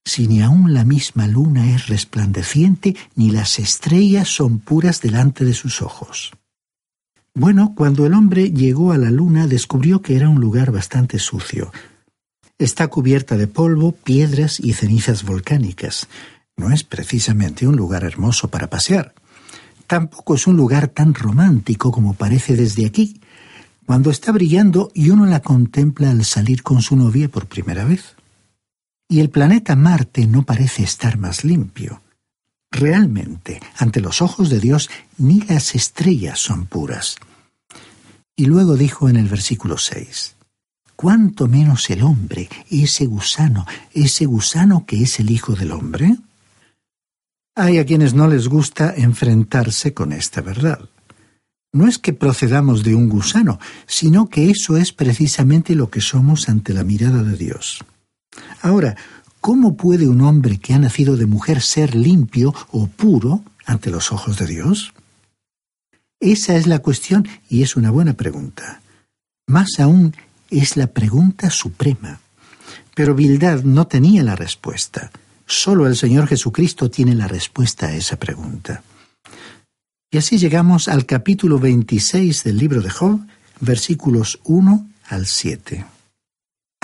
Si 0.03 0.27
ni 0.27 0.41
aun 0.41 0.73
la 0.73 0.83
misma 0.83 1.27
luna 1.27 1.75
es 1.75 1.87
resplandeciente, 1.87 2.95
ni 3.15 3.29
las 3.29 3.59
estrellas 3.59 4.29
son 4.29 4.57
puras 4.57 4.99
delante 4.99 5.45
de 5.45 5.53
sus 5.53 5.83
ojos. 5.83 6.31
Bueno, 7.37 7.73
cuando 7.75 8.05
el 8.05 8.13
hombre 8.13 8.51
llegó 8.51 8.93
a 8.93 8.97
la 8.97 9.11
luna 9.11 9.45
descubrió 9.45 10.01
que 10.01 10.15
era 10.15 10.29
un 10.29 10.39
lugar 10.39 10.71
bastante 10.71 11.19
sucio. 11.19 11.69
Está 12.57 12.87
cubierta 12.87 13.35
de 13.35 13.47
polvo, 13.47 13.91
piedras 13.91 14.61
y 14.61 14.71
cenizas 14.71 15.25
volcánicas. 15.25 16.07
No 16.55 16.71
es 16.71 16.85
precisamente 16.85 17.67
un 17.67 17.75
lugar 17.75 18.05
hermoso 18.05 18.47
para 18.47 18.69
pasear. 18.69 19.13
Tampoco 19.85 20.35
es 20.35 20.47
un 20.47 20.55
lugar 20.55 20.87
tan 20.87 21.13
romántico 21.13 21.91
como 21.91 22.13
parece 22.13 22.55
desde 22.55 22.85
aquí, 22.85 23.19
cuando 23.85 24.11
está 24.11 24.31
brillando 24.31 24.89
y 24.93 25.09
uno 25.09 25.25
la 25.25 25.41
contempla 25.41 26.11
al 26.11 26.23
salir 26.23 26.63
con 26.63 26.81
su 26.81 26.95
novia 26.95 27.27
por 27.27 27.47
primera 27.47 27.83
vez. 27.83 28.15
Y 29.09 29.19
el 29.19 29.29
planeta 29.29 29.75
Marte 29.75 30.25
no 30.25 30.43
parece 30.43 30.83
estar 30.83 31.17
más 31.17 31.43
limpio. 31.43 32.01
Realmente, 32.71 33.61
ante 33.77 34.01
los 34.01 34.21
ojos 34.21 34.49
de 34.49 34.59
Dios, 34.59 34.89
ni 35.17 35.41
las 35.41 35.75
estrellas 35.75 36.39
son 36.39 36.65
puras. 36.65 37.17
Y 38.35 38.45
luego 38.45 38.75
dijo 38.75 39.07
en 39.07 39.15
el 39.15 39.29
versículo 39.29 39.77
6, 39.77 40.35
¿cuánto 40.95 41.47
menos 41.47 41.89
el 41.89 42.03
hombre, 42.03 42.49
ese 42.69 43.05
gusano, 43.05 43.65
ese 43.93 44.25
gusano 44.25 44.85
que 44.85 45.03
es 45.03 45.19
el 45.19 45.31
Hijo 45.31 45.53
del 45.53 45.71
Hombre? 45.71 46.17
Hay 47.55 47.77
a 47.77 47.85
quienes 47.85 48.13
no 48.13 48.27
les 48.27 48.49
gusta 48.49 48.93
enfrentarse 48.93 49.93
con 49.93 50.11
esta 50.11 50.41
verdad. 50.41 50.89
No 51.71 51.87
es 51.87 51.97
que 51.97 52.13
procedamos 52.13 52.83
de 52.83 52.95
un 52.95 53.07
gusano, 53.07 53.59
sino 53.85 54.29
que 54.29 54.49
eso 54.49 54.75
es 54.75 54.91
precisamente 54.91 55.75
lo 55.75 55.89
que 55.89 56.01
somos 56.01 56.49
ante 56.49 56.73
la 56.73 56.83
mirada 56.83 57.23
de 57.23 57.37
Dios. 57.37 57.83
Ahora, 58.61 58.95
¿Cómo 59.45 59.77
puede 59.77 60.07
un 60.07 60.21
hombre 60.21 60.57
que 60.57 60.73
ha 60.73 60.79
nacido 60.79 61.17
de 61.17 61.27
mujer 61.27 61.61
ser 61.61 61.93
limpio 61.93 62.51
o 62.71 62.87
puro 62.87 63.43
ante 63.67 63.91
los 63.91 64.11
ojos 64.11 64.39
de 64.39 64.47
Dios? 64.47 64.91
Esa 66.19 66.55
es 66.55 66.65
la 66.65 66.79
cuestión 66.79 67.27
y 67.47 67.61
es 67.61 67.75
una 67.75 67.91
buena 67.91 68.13
pregunta. 68.13 68.81
Más 69.45 69.79
aún, 69.79 70.15
es 70.49 70.77
la 70.77 70.87
pregunta 70.87 71.51
suprema. 71.51 72.19
Pero 72.95 73.13
Bildad 73.13 73.61
no 73.61 73.85
tenía 73.85 74.23
la 74.23 74.35
respuesta. 74.35 75.11
Solo 75.45 75.85
el 75.85 75.95
Señor 75.95 76.25
Jesucristo 76.25 76.89
tiene 76.89 77.13
la 77.13 77.27
respuesta 77.27 77.85
a 77.85 77.95
esa 77.95 78.15
pregunta. 78.15 78.81
Y 80.09 80.17
así 80.17 80.39
llegamos 80.39 80.87
al 80.87 81.05
capítulo 81.05 81.59
26 81.59 82.45
del 82.45 82.57
libro 82.57 82.81
de 82.81 82.89
Job, 82.89 83.19
versículos 83.59 84.39
1 84.43 84.87
al 85.07 85.27
7. 85.27 85.85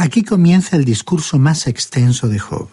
Aquí 0.02 0.24
comienza 0.24 0.78
el 0.78 0.84
discurso 0.84 1.38
más 1.38 1.68
extenso 1.68 2.28
de 2.28 2.40
Job. 2.40 2.70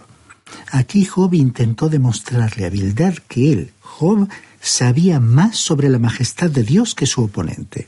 Aquí 0.72 1.04
Job 1.04 1.34
intentó 1.34 1.90
demostrarle 1.90 2.64
a 2.64 2.70
Bildad 2.70 3.16
que 3.28 3.52
él, 3.52 3.72
Job, 3.80 4.30
sabía 4.62 5.20
más 5.20 5.58
sobre 5.58 5.90
la 5.90 5.98
majestad 5.98 6.48
de 6.48 6.62
Dios 6.62 6.94
que 6.94 7.04
su 7.04 7.22
oponente. 7.22 7.86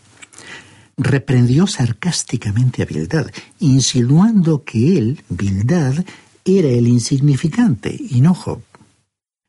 Reprendió 0.98 1.66
sarcásticamente 1.66 2.83
a 2.83 2.85
Bildad, 2.85 3.29
insinuando 3.61 4.62
que 4.62 4.98
él, 4.98 5.24
Bildad, 5.31 6.05
era 6.44 6.68
el 6.68 6.87
insignificante 6.87 7.96
y 7.98 8.20
no 8.20 8.35
Job. 8.35 8.61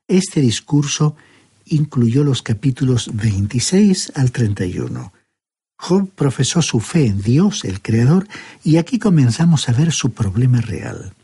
Este 0.07 0.39
discurso 0.39 1.17
incluyó 1.65 2.23
los 2.23 2.41
capítulos 2.41 3.09
26 3.13 4.13
al 4.15 4.31
31. 4.31 5.11
Job 5.83 6.11
profesó 6.11 6.61
su 6.61 6.79
fe 6.79 7.07
en 7.07 7.23
Dios, 7.23 7.65
el 7.65 7.81
Creador, 7.81 8.27
y 8.63 8.77
aquí 8.77 8.99
comenzamos 8.99 9.67
a 9.67 9.71
ver 9.71 9.91
su 9.91 10.11
problema 10.11 10.61
real. 10.61 11.15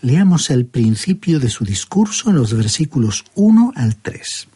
Leamos 0.00 0.50
el 0.50 0.64
principio 0.64 1.40
de 1.40 1.50
su 1.50 1.64
discurso 1.64 2.30
en 2.30 2.36
los 2.36 2.54
versículos 2.54 3.24
1 3.34 3.72
al 3.74 3.96
3. 3.96 4.46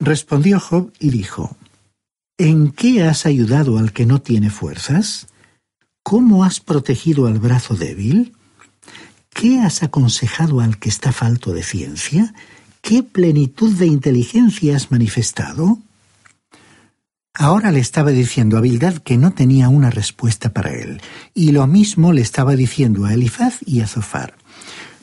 Respondió 0.00 0.58
Job 0.58 0.92
y 0.98 1.10
dijo, 1.10 1.56
¿En 2.36 2.72
qué 2.72 3.04
has 3.04 3.26
ayudado 3.26 3.78
al 3.78 3.92
que 3.92 4.06
no 4.06 4.20
tiene 4.20 4.50
fuerzas? 4.50 5.28
¿Cómo 6.02 6.42
has 6.42 6.58
protegido 6.58 7.28
al 7.28 7.38
brazo 7.38 7.76
débil? 7.76 8.34
¿Qué 9.30 9.60
has 9.60 9.84
aconsejado 9.84 10.58
al 10.58 10.80
que 10.80 10.88
está 10.88 11.12
falto 11.12 11.52
de 11.52 11.62
ciencia? 11.62 12.34
¿Qué 12.80 13.04
plenitud 13.04 13.72
de 13.72 13.86
inteligencia 13.86 14.74
has 14.74 14.90
manifestado? 14.90 15.78
Ahora 17.38 17.70
le 17.70 17.80
estaba 17.80 18.12
diciendo 18.12 18.56
a 18.56 18.62
Bildad 18.62 18.94
que 18.94 19.18
no 19.18 19.32
tenía 19.32 19.68
una 19.68 19.90
respuesta 19.90 20.54
para 20.54 20.72
él, 20.72 21.02
y 21.34 21.52
lo 21.52 21.66
mismo 21.66 22.14
le 22.14 22.22
estaba 22.22 22.56
diciendo 22.56 23.04
a 23.04 23.12
Elifaz 23.12 23.58
y 23.66 23.82
a 23.82 23.86
Zofar. 23.86 24.34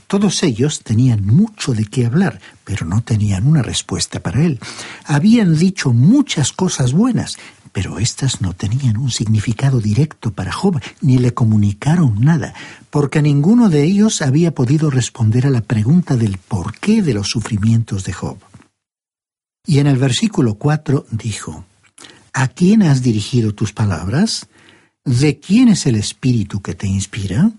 Todos 0.08 0.42
ellos 0.42 0.82
tenían 0.82 1.24
mucho 1.24 1.74
de 1.74 1.86
qué 1.86 2.08
hablar, 2.08 2.40
pero 2.64 2.88
no 2.88 3.04
tenían 3.04 3.46
una 3.46 3.62
respuesta 3.62 4.20
para 4.20 4.44
él. 4.44 4.60
Habían 5.06 5.56
dicho 5.56 5.94
muchas 5.94 6.52
cosas 6.54 6.92
buenas, 6.94 7.38
pero 7.72 8.00
éstas 8.00 8.42
no 8.42 8.54
tenían 8.54 8.98
un 8.98 9.12
significado 9.12 9.80
directo 9.80 10.32
para 10.32 10.52
Job, 10.52 10.82
ni 11.02 11.20
le 11.20 11.36
comunicaron 11.36 12.20
nada, 12.20 12.56
porque 12.90 13.22
ninguno 13.22 13.70
de 13.70 13.84
ellos 13.84 14.24
había 14.24 14.56
podido 14.56 14.90
responder 14.90 15.46
a 15.46 15.52
la 15.52 15.62
pregunta 15.62 16.16
del 16.16 16.40
porqué 16.40 17.04
de 17.04 17.14
los 17.14 17.28
sufrimientos 17.28 18.06
de 18.06 18.14
Job. 18.14 18.38
Y 19.68 19.78
en 19.78 19.86
el 19.86 19.98
versículo 19.98 20.56
4 20.56 21.06
dijo, 21.12 21.64
¿A 22.34 22.48
quién 22.48 22.82
has 22.82 23.04
dirigido 23.04 23.54
tus 23.54 23.74
palabras? 23.74 24.48
¿De 25.06 25.40
quién 25.40 25.68
es 25.68 25.86
el 25.86 25.96
espíritu 25.96 26.62
que 26.62 26.74
te 26.74 26.88
inspira? 26.88 27.52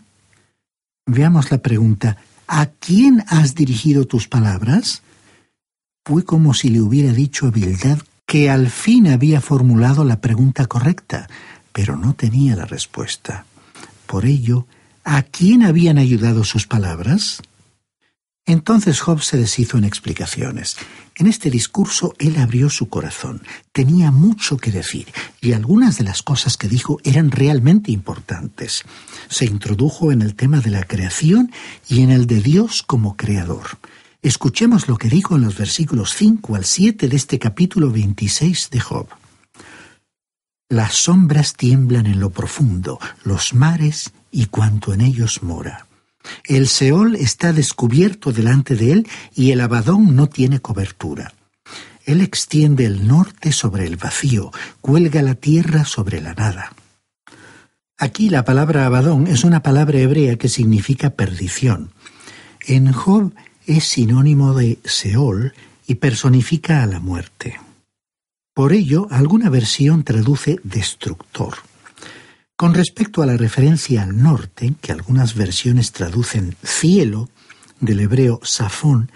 Veamos 1.06 1.50
la 1.50 1.58
pregunta, 1.58 2.16
¿a 2.48 2.66
quién 2.66 3.22
has 3.28 3.54
dirigido 3.54 4.06
tus 4.06 4.26
palabras? 4.26 5.02
Fue 6.04 6.24
como 6.24 6.54
si 6.54 6.70
le 6.70 6.80
hubiera 6.80 7.12
dicho 7.12 7.46
a 7.46 7.50
Bildad 7.50 7.98
que 8.26 8.50
al 8.50 8.68
fin 8.68 9.06
había 9.06 9.40
formulado 9.40 10.04
la 10.04 10.20
pregunta 10.20 10.66
correcta, 10.66 11.28
pero 11.72 11.96
no 11.96 12.14
tenía 12.14 12.56
la 12.56 12.64
respuesta. 12.64 13.44
Por 14.06 14.26
ello, 14.26 14.66
¿a 15.04 15.22
quién 15.22 15.62
habían 15.62 15.98
ayudado 15.98 16.42
sus 16.42 16.66
palabras? 16.66 17.42
Entonces 18.46 19.00
Job 19.00 19.22
se 19.22 19.38
deshizo 19.38 19.78
en 19.78 19.84
explicaciones. 19.84 20.76
En 21.16 21.26
este 21.26 21.48
discurso 21.50 22.14
él 22.18 22.36
abrió 22.36 22.68
su 22.68 22.90
corazón. 22.90 23.42
Tenía 23.72 24.10
mucho 24.10 24.58
que 24.58 24.70
decir 24.70 25.06
y 25.40 25.52
algunas 25.52 25.96
de 25.96 26.04
las 26.04 26.22
cosas 26.22 26.58
que 26.58 26.68
dijo 26.68 26.98
eran 27.04 27.30
realmente 27.30 27.90
importantes. 27.90 28.84
Se 29.28 29.46
introdujo 29.46 30.12
en 30.12 30.20
el 30.20 30.34
tema 30.34 30.60
de 30.60 30.70
la 30.70 30.84
creación 30.84 31.52
y 31.88 32.02
en 32.02 32.10
el 32.10 32.26
de 32.26 32.42
Dios 32.42 32.82
como 32.82 33.16
creador. 33.16 33.78
Escuchemos 34.20 34.88
lo 34.88 34.98
que 34.98 35.08
dijo 35.08 35.36
en 35.36 35.42
los 35.42 35.56
versículos 35.56 36.14
5 36.14 36.56
al 36.56 36.64
7 36.66 37.08
de 37.08 37.16
este 37.16 37.38
capítulo 37.38 37.90
26 37.90 38.70
de 38.70 38.80
Job. 38.80 39.08
Las 40.68 40.94
sombras 40.94 41.54
tiemblan 41.54 42.06
en 42.06 42.20
lo 42.20 42.30
profundo, 42.30 42.98
los 43.22 43.54
mares 43.54 44.12
y 44.30 44.46
cuanto 44.46 44.92
en 44.92 45.02
ellos 45.02 45.42
mora. 45.42 45.86
El 46.46 46.68
Seol 46.68 47.16
está 47.16 47.54
descubierto 47.54 48.30
delante 48.30 48.76
de 48.76 48.92
él 48.92 49.08
y 49.34 49.52
el 49.52 49.62
Abadón 49.62 50.14
no 50.14 50.28
tiene 50.28 50.60
cobertura. 50.60 51.32
Él 52.04 52.20
extiende 52.20 52.84
el 52.84 53.08
norte 53.08 53.50
sobre 53.50 53.86
el 53.86 53.96
vacío, 53.96 54.52
cuelga 54.82 55.22
la 55.22 55.36
tierra 55.36 55.86
sobre 55.86 56.20
la 56.20 56.34
nada. 56.34 56.74
Aquí 57.96 58.28
la 58.28 58.44
palabra 58.44 58.84
Abadón 58.84 59.26
es 59.26 59.44
una 59.44 59.62
palabra 59.62 59.98
hebrea 59.98 60.36
que 60.36 60.50
significa 60.50 61.10
perdición. 61.10 61.92
En 62.66 62.92
Job 62.92 63.32
es 63.66 63.84
sinónimo 63.84 64.52
de 64.52 64.78
Seol 64.84 65.54
y 65.86 65.94
personifica 65.94 66.82
a 66.82 66.86
la 66.86 67.00
muerte. 67.00 67.58
Por 68.52 68.74
ello, 68.74 69.08
alguna 69.10 69.48
versión 69.48 70.04
traduce 70.04 70.60
destructor. 70.62 71.54
Con 72.56 72.72
respecto 72.72 73.20
a 73.20 73.26
la 73.26 73.36
referencia 73.36 74.04
al 74.04 74.22
norte, 74.22 74.74
que 74.80 74.92
algunas 74.92 75.34
versiones 75.34 75.90
traducen 75.90 76.54
cielo, 76.62 77.28
del 77.80 77.98
hebreo 77.98 78.38
safón, 78.44 79.10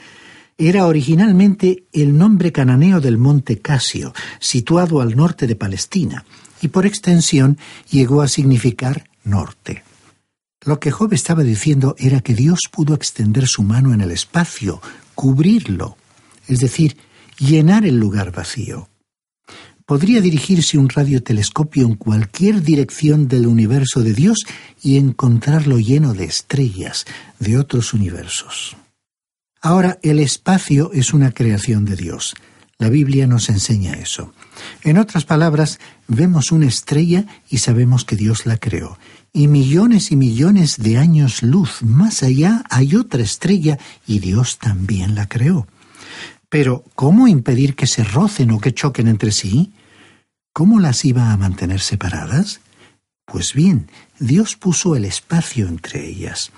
era 0.59 0.87
originalmente 0.87 1.85
el 1.92 2.18
nombre 2.18 2.51
cananeo 2.51 3.01
del 3.01 3.16
monte 3.16 3.61
Casio, 3.61 4.12
situado 4.40 5.01
al 5.01 5.14
norte 5.14 5.46
de 5.46 5.55
Palestina, 5.55 6.24
y 6.61 6.68
por 6.68 6.85
extensión 6.85 7.59
llegó 7.88 8.22
a 8.22 8.29
significar 8.29 9.09
norte. 9.22 9.85
Lo 10.64 10.81
que 10.81 10.90
Job 10.90 11.12
estaba 11.12 11.44
diciendo 11.44 11.94
era 11.96 12.20
que 12.20 12.35
Dios 12.35 12.62
pudo 12.72 12.94
extender 12.94 13.46
su 13.46 13.62
mano 13.62 13.94
en 13.94 14.01
el 14.01 14.11
espacio, 14.11 14.83
cubrirlo, 15.14 15.96
es 16.48 16.59
decir, 16.59 16.96
llenar 17.38 17.87
el 17.87 18.01
lugar 18.01 18.33
vacío 18.33 18.88
podría 19.88 20.20
dirigirse 20.20 20.77
un 20.77 20.90
radiotelescopio 20.90 21.87
en 21.87 21.94
cualquier 21.94 22.62
dirección 22.62 23.27
del 23.27 23.46
universo 23.46 24.03
de 24.03 24.12
Dios 24.12 24.40
y 24.83 24.98
encontrarlo 24.98 25.79
lleno 25.79 26.12
de 26.12 26.27
estrellas 26.27 27.07
de 27.38 27.57
otros 27.57 27.94
universos. 27.94 28.77
Ahora, 29.62 29.98
el 30.03 30.18
espacio 30.20 30.92
es 30.92 31.14
una 31.14 31.33
creación 31.33 31.87
de 31.87 31.96
Dios. 31.96 32.35
La 32.77 32.90
Biblia 32.90 33.27
nos 33.27 33.48
enseña 33.48 33.94
eso. 33.94 34.35
En 34.85 34.98
otras 34.98 35.24
palabras, 35.24 35.81
vemos 36.07 36.53
una 36.53 36.66
estrella 36.66 37.24
y 37.48 37.57
sabemos 37.57 38.05
que 38.05 38.14
Dios 38.14 38.44
la 38.44 38.59
creó. 38.59 38.98
Y 39.33 39.48
millones 39.48 40.12
y 40.12 40.16
millones 40.16 40.77
de 40.77 40.98
años 40.98 41.42
luz 41.42 41.83
más 41.83 42.22
allá 42.22 42.62
hay 42.68 42.94
otra 42.94 43.22
estrella 43.22 43.79
y 44.07 44.18
Dios 44.18 44.59
también 44.59 45.14
la 45.14 45.31
creó. 45.31 45.66
Pero, 46.51 46.85
¿cómo 46.94 47.27
impedir 47.27 47.74
que 47.74 47.87
se 47.87 48.05
rocen 48.05 48.51
o 48.51 48.61
que 48.61 48.74
choquen 48.74 49.09
entre 49.09 49.33
sí? 49.33 49.72
¿Cómo 50.59 50.81
las 50.81 51.05
iba 51.05 51.31
a 51.31 51.37
mantener 51.37 51.79
separadas? 51.79 52.59
Pues 53.25 53.55
bien, 53.55 53.88
Dios 54.18 54.57
puso 54.57 54.97
el 54.97 55.05
espacio 55.05 55.68
entre 55.68 56.05
ellas. 56.05 56.51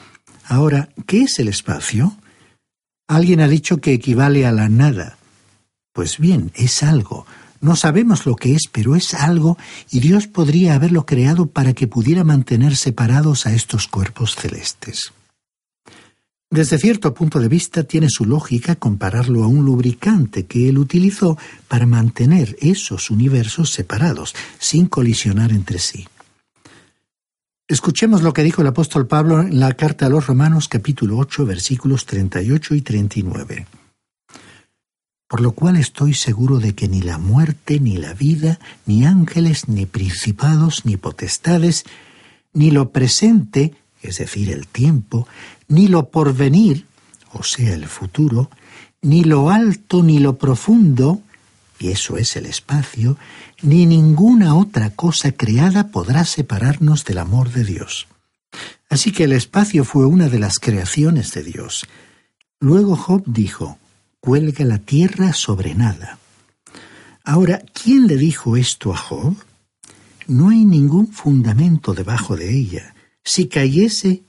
Ahora, 0.46 0.88
¿qué 1.06 1.24
es 1.24 1.38
el 1.38 1.48
espacio? 1.48 2.16
Alguien 3.08 3.40
ha 3.40 3.46
dicho 3.46 3.82
que 3.82 3.92
equivale 3.92 4.46
a 4.46 4.52
la 4.52 4.70
nada. 4.70 5.18
Pues 5.92 6.16
bien, 6.16 6.50
es 6.54 6.82
algo. 6.82 7.26
No 7.60 7.76
sabemos 7.76 8.24
lo 8.24 8.36
que 8.36 8.54
es, 8.54 8.68
pero 8.72 8.96
es 8.96 9.12
algo 9.12 9.58
y 9.90 10.00
Dios 10.00 10.28
podría 10.28 10.76
haberlo 10.76 11.04
creado 11.04 11.48
para 11.48 11.74
que 11.74 11.86
pudiera 11.86 12.24
mantener 12.24 12.76
separados 12.76 13.44
a 13.44 13.52
estos 13.52 13.86
cuerpos 13.86 14.34
celestes. 14.34 15.12
Desde 16.52 16.78
cierto 16.78 17.14
punto 17.14 17.38
de 17.38 17.46
vista 17.46 17.84
tiene 17.84 18.08
su 18.10 18.24
lógica 18.24 18.74
compararlo 18.74 19.44
a 19.44 19.46
un 19.46 19.64
lubricante 19.64 20.46
que 20.46 20.68
él 20.68 20.78
utilizó 20.78 21.38
para 21.68 21.86
mantener 21.86 22.56
esos 22.60 23.08
universos 23.10 23.70
separados, 23.70 24.34
sin 24.58 24.86
colisionar 24.86 25.52
entre 25.52 25.78
sí. 25.78 26.08
Escuchemos 27.68 28.22
lo 28.22 28.32
que 28.32 28.42
dijo 28.42 28.62
el 28.62 28.66
apóstol 28.66 29.06
Pablo 29.06 29.42
en 29.42 29.60
la 29.60 29.74
carta 29.74 30.06
a 30.06 30.08
los 30.08 30.26
Romanos 30.26 30.66
capítulo 30.66 31.18
8 31.18 31.46
versículos 31.46 32.04
38 32.04 32.74
y 32.74 32.82
39. 32.82 33.66
Por 35.28 35.40
lo 35.40 35.52
cual 35.52 35.76
estoy 35.76 36.14
seguro 36.14 36.58
de 36.58 36.74
que 36.74 36.88
ni 36.88 37.00
la 37.00 37.18
muerte, 37.18 37.78
ni 37.78 37.96
la 37.96 38.12
vida, 38.12 38.58
ni 38.86 39.06
ángeles, 39.06 39.68
ni 39.68 39.86
principados, 39.86 40.84
ni 40.84 40.96
potestades, 40.96 41.84
ni 42.52 42.72
lo 42.72 42.90
presente, 42.90 43.72
es 44.02 44.18
decir, 44.18 44.50
el 44.50 44.66
tiempo, 44.66 45.28
ni 45.70 45.86
lo 45.86 46.10
porvenir, 46.10 46.84
o 47.32 47.42
sea, 47.42 47.72
el 47.72 47.86
futuro, 47.86 48.50
ni 49.02 49.24
lo 49.24 49.50
alto 49.50 50.02
ni 50.02 50.18
lo 50.18 50.36
profundo, 50.36 51.22
y 51.78 51.88
eso 51.88 52.18
es 52.18 52.36
el 52.36 52.44
espacio, 52.44 53.16
ni 53.62 53.86
ninguna 53.86 54.56
otra 54.56 54.90
cosa 54.90 55.32
creada 55.32 55.88
podrá 55.88 56.24
separarnos 56.24 57.04
del 57.04 57.18
amor 57.18 57.52
de 57.52 57.64
Dios. 57.64 58.08
Así 58.88 59.12
que 59.12 59.24
el 59.24 59.32
espacio 59.32 59.84
fue 59.84 60.06
una 60.06 60.28
de 60.28 60.40
las 60.40 60.58
creaciones 60.58 61.32
de 61.32 61.44
Dios. 61.44 61.86
Luego 62.58 62.96
Job 62.96 63.22
dijo, 63.26 63.78
cuelga 64.18 64.64
la 64.64 64.78
tierra 64.78 65.32
sobre 65.32 65.76
nada. 65.76 66.18
Ahora, 67.22 67.62
¿quién 67.72 68.08
le 68.08 68.16
dijo 68.16 68.56
esto 68.56 68.92
a 68.92 68.96
Job? 68.96 69.36
No 70.26 70.50
hay 70.50 70.64
ningún 70.64 71.12
fundamento 71.12 71.94
debajo 71.94 72.36
de 72.36 72.52
ella. 72.52 72.94
Si 73.22 73.46
cayese, 73.46 74.22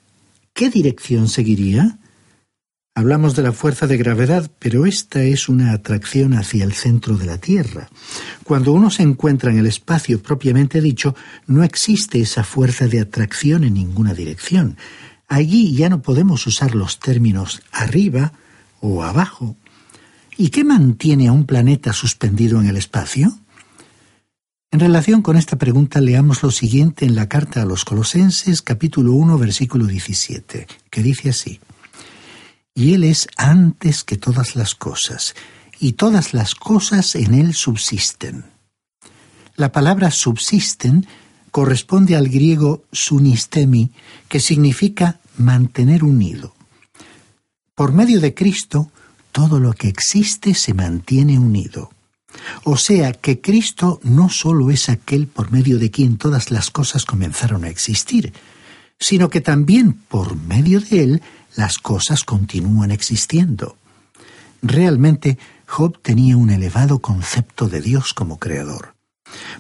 ¿qué 0.62 0.70
dirección 0.70 1.28
seguiría? 1.28 1.98
Hablamos 2.94 3.36
de 3.36 3.42
la 3.42 3.52
fuerza 3.52 3.88
de 3.88 3.98
gravedad, 3.98 4.52
pero 4.60 4.86
esta 4.86 5.24
es 5.24 5.50
una 5.50 5.72
atracción 5.72 6.36
hacia 6.36 6.64
el 6.64 6.74
centro 6.74 7.18
de 7.18 7.26
la 7.26 7.40
Tierra. 7.40 7.90
Cuando 8.44 8.72
uno 8.72 8.92
se 8.92 9.02
encuentra 9.02 9.50
en 9.50 9.58
el 9.58 9.66
espacio 9.66 10.22
propiamente 10.22 10.80
dicho, 10.80 11.16
no 11.48 11.64
existe 11.64 12.22
esa 12.22 12.44
fuerza 12.44 12.86
de 12.86 13.00
atracción 13.00 13.64
en 13.64 13.74
ninguna 13.74 14.14
dirección. 14.14 14.78
Allí 15.28 15.74
ya 15.74 15.90
no 15.90 16.04
podemos 16.04 16.46
usar 16.46 16.76
los 16.76 17.00
términos 17.00 17.64
arriba 17.72 18.34
o 18.82 19.02
abajo. 19.02 19.56
¿Y 20.38 20.50
qué 20.50 20.64
mantiene 20.64 21.28
a 21.28 21.32
un 21.32 21.48
planeta 21.48 21.92
suspendido 21.92 22.62
en 22.62 22.68
el 22.68 22.78
espacio? 22.78 23.36
En 24.72 24.80
relación 24.80 25.22
con 25.22 25.38
esta 25.38 25.58
pregunta 25.58 26.00
leamos 26.00 26.44
lo 26.44 26.52
siguiente 26.52 27.06
en 27.06 27.16
la 27.16 27.28
carta 27.28 27.62
a 27.62 27.66
los 27.66 27.84
Colosenses 27.84 28.62
capítulo 28.62 29.14
1 29.14 29.38
versículo 29.38 29.86
17, 29.86 30.66
que 30.90 31.04
dice 31.04 31.30
así 31.30 31.60
y 32.74 32.94
Él 32.94 33.04
es 33.04 33.28
antes 33.38 34.04
que 34.04 34.18
todas 34.18 34.56
las 34.56 34.76
cosas, 34.76 35.36
y 35.80 35.94
todas 35.94 36.34
las 36.34 36.56
cosas 36.56 37.16
en 37.16 37.34
Él 37.34 37.54
subsisten. 37.54 38.46
La 39.56 39.72
palabra 39.72 40.12
subsisten 40.12 41.06
corresponde 41.52 42.16
al 42.16 42.30
griego 42.30 42.86
sunistemi, 42.92 43.92
que 44.30 44.40
significa 44.40 45.20
mantener 45.38 46.04
unido. 46.04 46.56
Por 47.76 47.92
medio 47.92 48.22
de 48.22 48.34
Cristo, 48.34 48.90
todo 49.32 49.60
lo 49.60 49.74
que 49.74 49.90
existe 49.90 50.54
se 50.54 50.74
mantiene 50.74 51.38
unido. 51.38 51.92
O 52.64 52.78
sea 52.78 53.14
que 53.14 53.42
Cristo 53.42 54.00
no 54.04 54.30
solo 54.30 54.72
es 54.72 54.90
aquel 54.90 55.28
por 55.28 55.52
medio 55.52 55.80
de 55.80 55.92
quien 55.92 56.18
todas 56.18 56.52
las 56.52 56.72
cosas 56.72 57.06
comenzaron 57.06 57.64
a 57.64 57.70
existir, 57.70 58.34
sino 59.00 59.30
que 59.30 59.42
también 59.42 59.94
por 59.94 60.36
medio 60.36 60.80
de 60.80 61.04
él 61.04 61.22
las 61.56 61.80
cosas 61.80 62.24
continúan 62.24 62.92
existiendo. 62.92 63.78
Realmente, 64.62 65.38
Job 65.66 66.00
tenía 66.02 66.38
un 66.38 66.50
elevado 66.50 67.00
concepto 67.00 67.68
de 67.68 67.82
Dios 67.82 68.14
como 68.14 68.38
creador. 68.38 68.94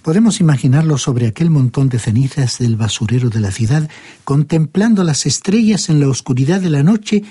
Podemos 0.01 0.39
imaginarlo 0.39 0.97
sobre 0.97 1.27
aquel 1.27 1.49
montón 1.49 1.89
de 1.89 1.99
cenizas 1.99 2.59
del 2.59 2.75
basurero 2.75 3.29
de 3.29 3.39
la 3.39 3.51
ciudad, 3.51 3.89
contemplando 4.23 5.03
las 5.03 5.25
estrellas 5.25 5.89
en 5.89 5.99
la 5.99 6.09
oscuridad 6.09 6.61
de 6.61 6.69
la 6.69 6.83
noche, 6.83 7.23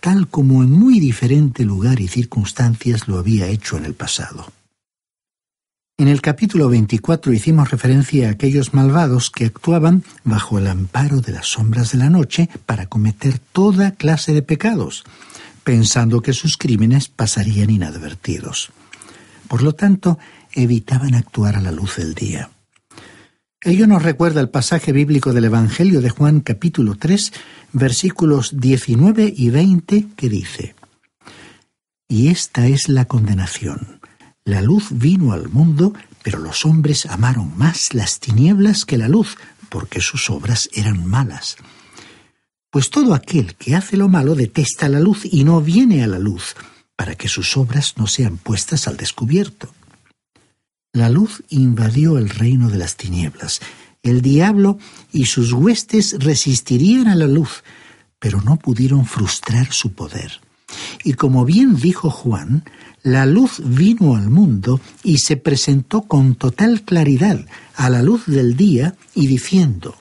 tal 0.00 0.28
como 0.28 0.62
en 0.62 0.70
muy 0.70 1.00
diferente 1.00 1.64
lugar 1.64 2.00
y 2.00 2.08
circunstancias 2.08 3.08
lo 3.08 3.18
había 3.18 3.48
hecho 3.48 3.76
en 3.76 3.86
el 3.86 3.94
pasado. 3.94 4.46
En 5.98 6.08
el 6.08 6.20
capítulo 6.20 6.68
24 6.68 7.32
hicimos 7.32 7.70
referencia 7.70 8.28
a 8.28 8.32
aquellos 8.32 8.74
malvados 8.74 9.30
que 9.30 9.46
actuaban 9.46 10.04
bajo 10.24 10.58
el 10.58 10.66
amparo 10.66 11.22
de 11.22 11.32
las 11.32 11.46
sombras 11.46 11.92
de 11.92 11.96
la 11.98 12.10
noche 12.10 12.50
para 12.66 12.86
cometer 12.86 13.38
toda 13.38 13.92
clase 13.92 14.34
de 14.34 14.42
pecados, 14.42 15.04
pensando 15.64 16.20
que 16.20 16.34
sus 16.34 16.58
crímenes 16.58 17.08
pasarían 17.08 17.70
inadvertidos. 17.70 18.72
Por 19.48 19.62
lo 19.62 19.72
tanto, 19.72 20.18
evitaban 20.52 21.14
actuar 21.14 21.56
a 21.56 21.62
la 21.62 21.72
luz 21.72 21.96
del 21.96 22.12
día. 22.12 22.50
Ello 23.62 23.86
nos 23.86 24.02
recuerda 24.02 24.42
el 24.42 24.50
pasaje 24.50 24.92
bíblico 24.92 25.32
del 25.32 25.46
Evangelio 25.46 26.02
de 26.02 26.10
Juan 26.10 26.40
capítulo 26.40 26.96
3, 26.96 27.32
versículos 27.72 28.60
19 28.60 29.32
y 29.34 29.48
20, 29.48 30.08
que 30.14 30.28
dice, 30.28 30.74
Y 32.06 32.28
esta 32.28 32.66
es 32.66 32.90
la 32.90 33.06
condenación 33.06 33.95
la 34.46 34.62
luz 34.62 34.90
vino 34.92 35.32
al 35.32 35.48
mundo, 35.48 35.92
pero 36.22 36.38
los 36.38 36.64
hombres 36.64 37.04
amaron 37.06 37.58
más 37.58 37.94
las 37.94 38.20
tinieblas 38.20 38.84
que 38.84 38.96
la 38.96 39.08
luz, 39.08 39.36
porque 39.68 40.00
sus 40.00 40.30
obras 40.30 40.70
eran 40.72 41.04
malas. 41.04 41.56
Pues 42.70 42.90
todo 42.90 43.12
aquel 43.12 43.56
que 43.56 43.74
hace 43.74 43.96
lo 43.96 44.08
malo 44.08 44.36
detesta 44.36 44.88
la 44.88 45.00
luz 45.00 45.24
y 45.24 45.42
no 45.42 45.60
viene 45.60 46.04
a 46.04 46.06
la 46.06 46.20
luz, 46.20 46.54
para 46.94 47.16
que 47.16 47.28
sus 47.28 47.56
obras 47.56 47.94
no 47.96 48.06
sean 48.06 48.38
puestas 48.38 48.86
al 48.86 48.96
descubierto. 48.96 49.74
La 50.92 51.10
luz 51.10 51.42
invadió 51.48 52.16
el 52.16 52.28
reino 52.28 52.70
de 52.70 52.78
las 52.78 52.96
tinieblas. 52.96 53.60
El 54.04 54.22
diablo 54.22 54.78
y 55.10 55.26
sus 55.26 55.52
huestes 55.52 56.14
resistirían 56.20 57.08
a 57.08 57.16
la 57.16 57.26
luz, 57.26 57.64
pero 58.20 58.40
no 58.40 58.58
pudieron 58.58 59.06
frustrar 59.06 59.72
su 59.72 59.92
poder. 59.92 60.40
Y 61.04 61.14
como 61.14 61.44
bien 61.44 61.76
dijo 61.76 62.10
Juan, 62.10 62.64
la 63.02 63.26
luz 63.26 63.62
vino 63.64 64.16
al 64.16 64.28
mundo 64.28 64.80
y 65.04 65.18
se 65.18 65.36
presentó 65.36 66.02
con 66.02 66.34
total 66.34 66.82
claridad 66.82 67.46
a 67.76 67.88
la 67.90 68.02
luz 68.02 68.26
del 68.26 68.56
día 68.56 68.96
y 69.14 69.28
diciendo, 69.28 69.94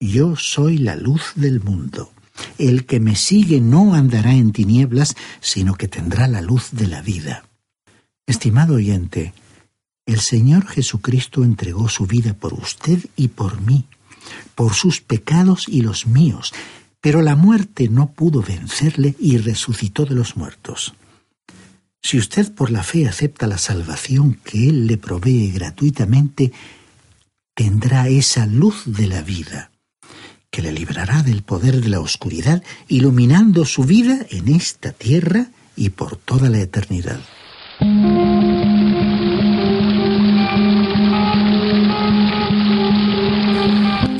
Yo 0.00 0.36
soy 0.36 0.78
la 0.78 0.96
luz 0.96 1.32
del 1.34 1.60
mundo. 1.60 2.10
El 2.58 2.86
que 2.86 3.00
me 3.00 3.16
sigue 3.16 3.60
no 3.60 3.94
andará 3.94 4.32
en 4.32 4.52
tinieblas, 4.52 5.14
sino 5.40 5.74
que 5.74 5.88
tendrá 5.88 6.28
la 6.28 6.40
luz 6.40 6.70
de 6.72 6.86
la 6.86 7.02
vida. 7.02 7.44
Estimado 8.26 8.76
oyente, 8.76 9.34
el 10.06 10.20
Señor 10.20 10.66
Jesucristo 10.66 11.44
entregó 11.44 11.88
su 11.88 12.06
vida 12.06 12.34
por 12.34 12.54
usted 12.54 12.98
y 13.14 13.28
por 13.28 13.60
mí, 13.60 13.86
por 14.54 14.74
sus 14.74 15.00
pecados 15.00 15.68
y 15.68 15.82
los 15.82 16.06
míos, 16.06 16.52
pero 17.02 17.20
la 17.20 17.34
muerte 17.34 17.88
no 17.88 18.12
pudo 18.12 18.40
vencerle 18.42 19.16
y 19.18 19.36
resucitó 19.36 20.06
de 20.06 20.14
los 20.14 20.36
muertos. 20.36 20.94
Si 22.00 22.16
usted 22.16 22.54
por 22.54 22.70
la 22.70 22.84
fe 22.84 23.08
acepta 23.08 23.46
la 23.48 23.58
salvación 23.58 24.38
que 24.44 24.68
Él 24.68 24.86
le 24.86 24.98
provee 24.98 25.50
gratuitamente, 25.50 26.52
tendrá 27.54 28.08
esa 28.08 28.46
luz 28.46 28.84
de 28.86 29.08
la 29.08 29.20
vida, 29.20 29.72
que 30.50 30.62
le 30.62 30.72
librará 30.72 31.24
del 31.24 31.42
poder 31.42 31.80
de 31.80 31.88
la 31.88 32.00
oscuridad, 32.00 32.62
iluminando 32.86 33.64
su 33.64 33.82
vida 33.82 34.24
en 34.30 34.48
esta 34.48 34.92
tierra 34.92 35.48
y 35.74 35.90
por 35.90 36.16
toda 36.16 36.50
la 36.50 36.60
eternidad. 36.60 37.20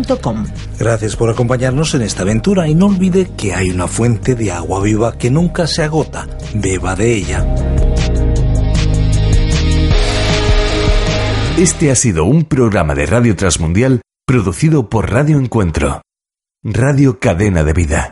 Gracias 0.77 1.15
por 1.15 1.29
acompañarnos 1.29 1.93
en 1.95 2.01
esta 2.01 2.23
aventura 2.23 2.67
y 2.67 2.75
no 2.75 2.87
olvide 2.87 3.29
que 3.37 3.53
hay 3.53 3.69
una 3.69 3.87
fuente 3.87 4.35
de 4.35 4.51
agua 4.51 4.81
viva 4.81 5.17
que 5.17 5.29
nunca 5.29 5.67
se 5.67 5.83
agota. 5.83 6.27
Beba 6.53 6.95
de 6.95 7.13
ella. 7.15 7.45
Este 11.57 11.91
ha 11.91 11.95
sido 11.95 12.23
un 12.23 12.45
programa 12.45 12.95
de 12.95 13.05
Radio 13.05 13.35
Transmundial 13.35 14.01
producido 14.25 14.87
por 14.87 15.11
Radio 15.11 15.37
Encuentro, 15.39 16.01
Radio 16.63 17.19
Cadena 17.19 17.63
de 17.63 17.73
Vida. 17.73 18.07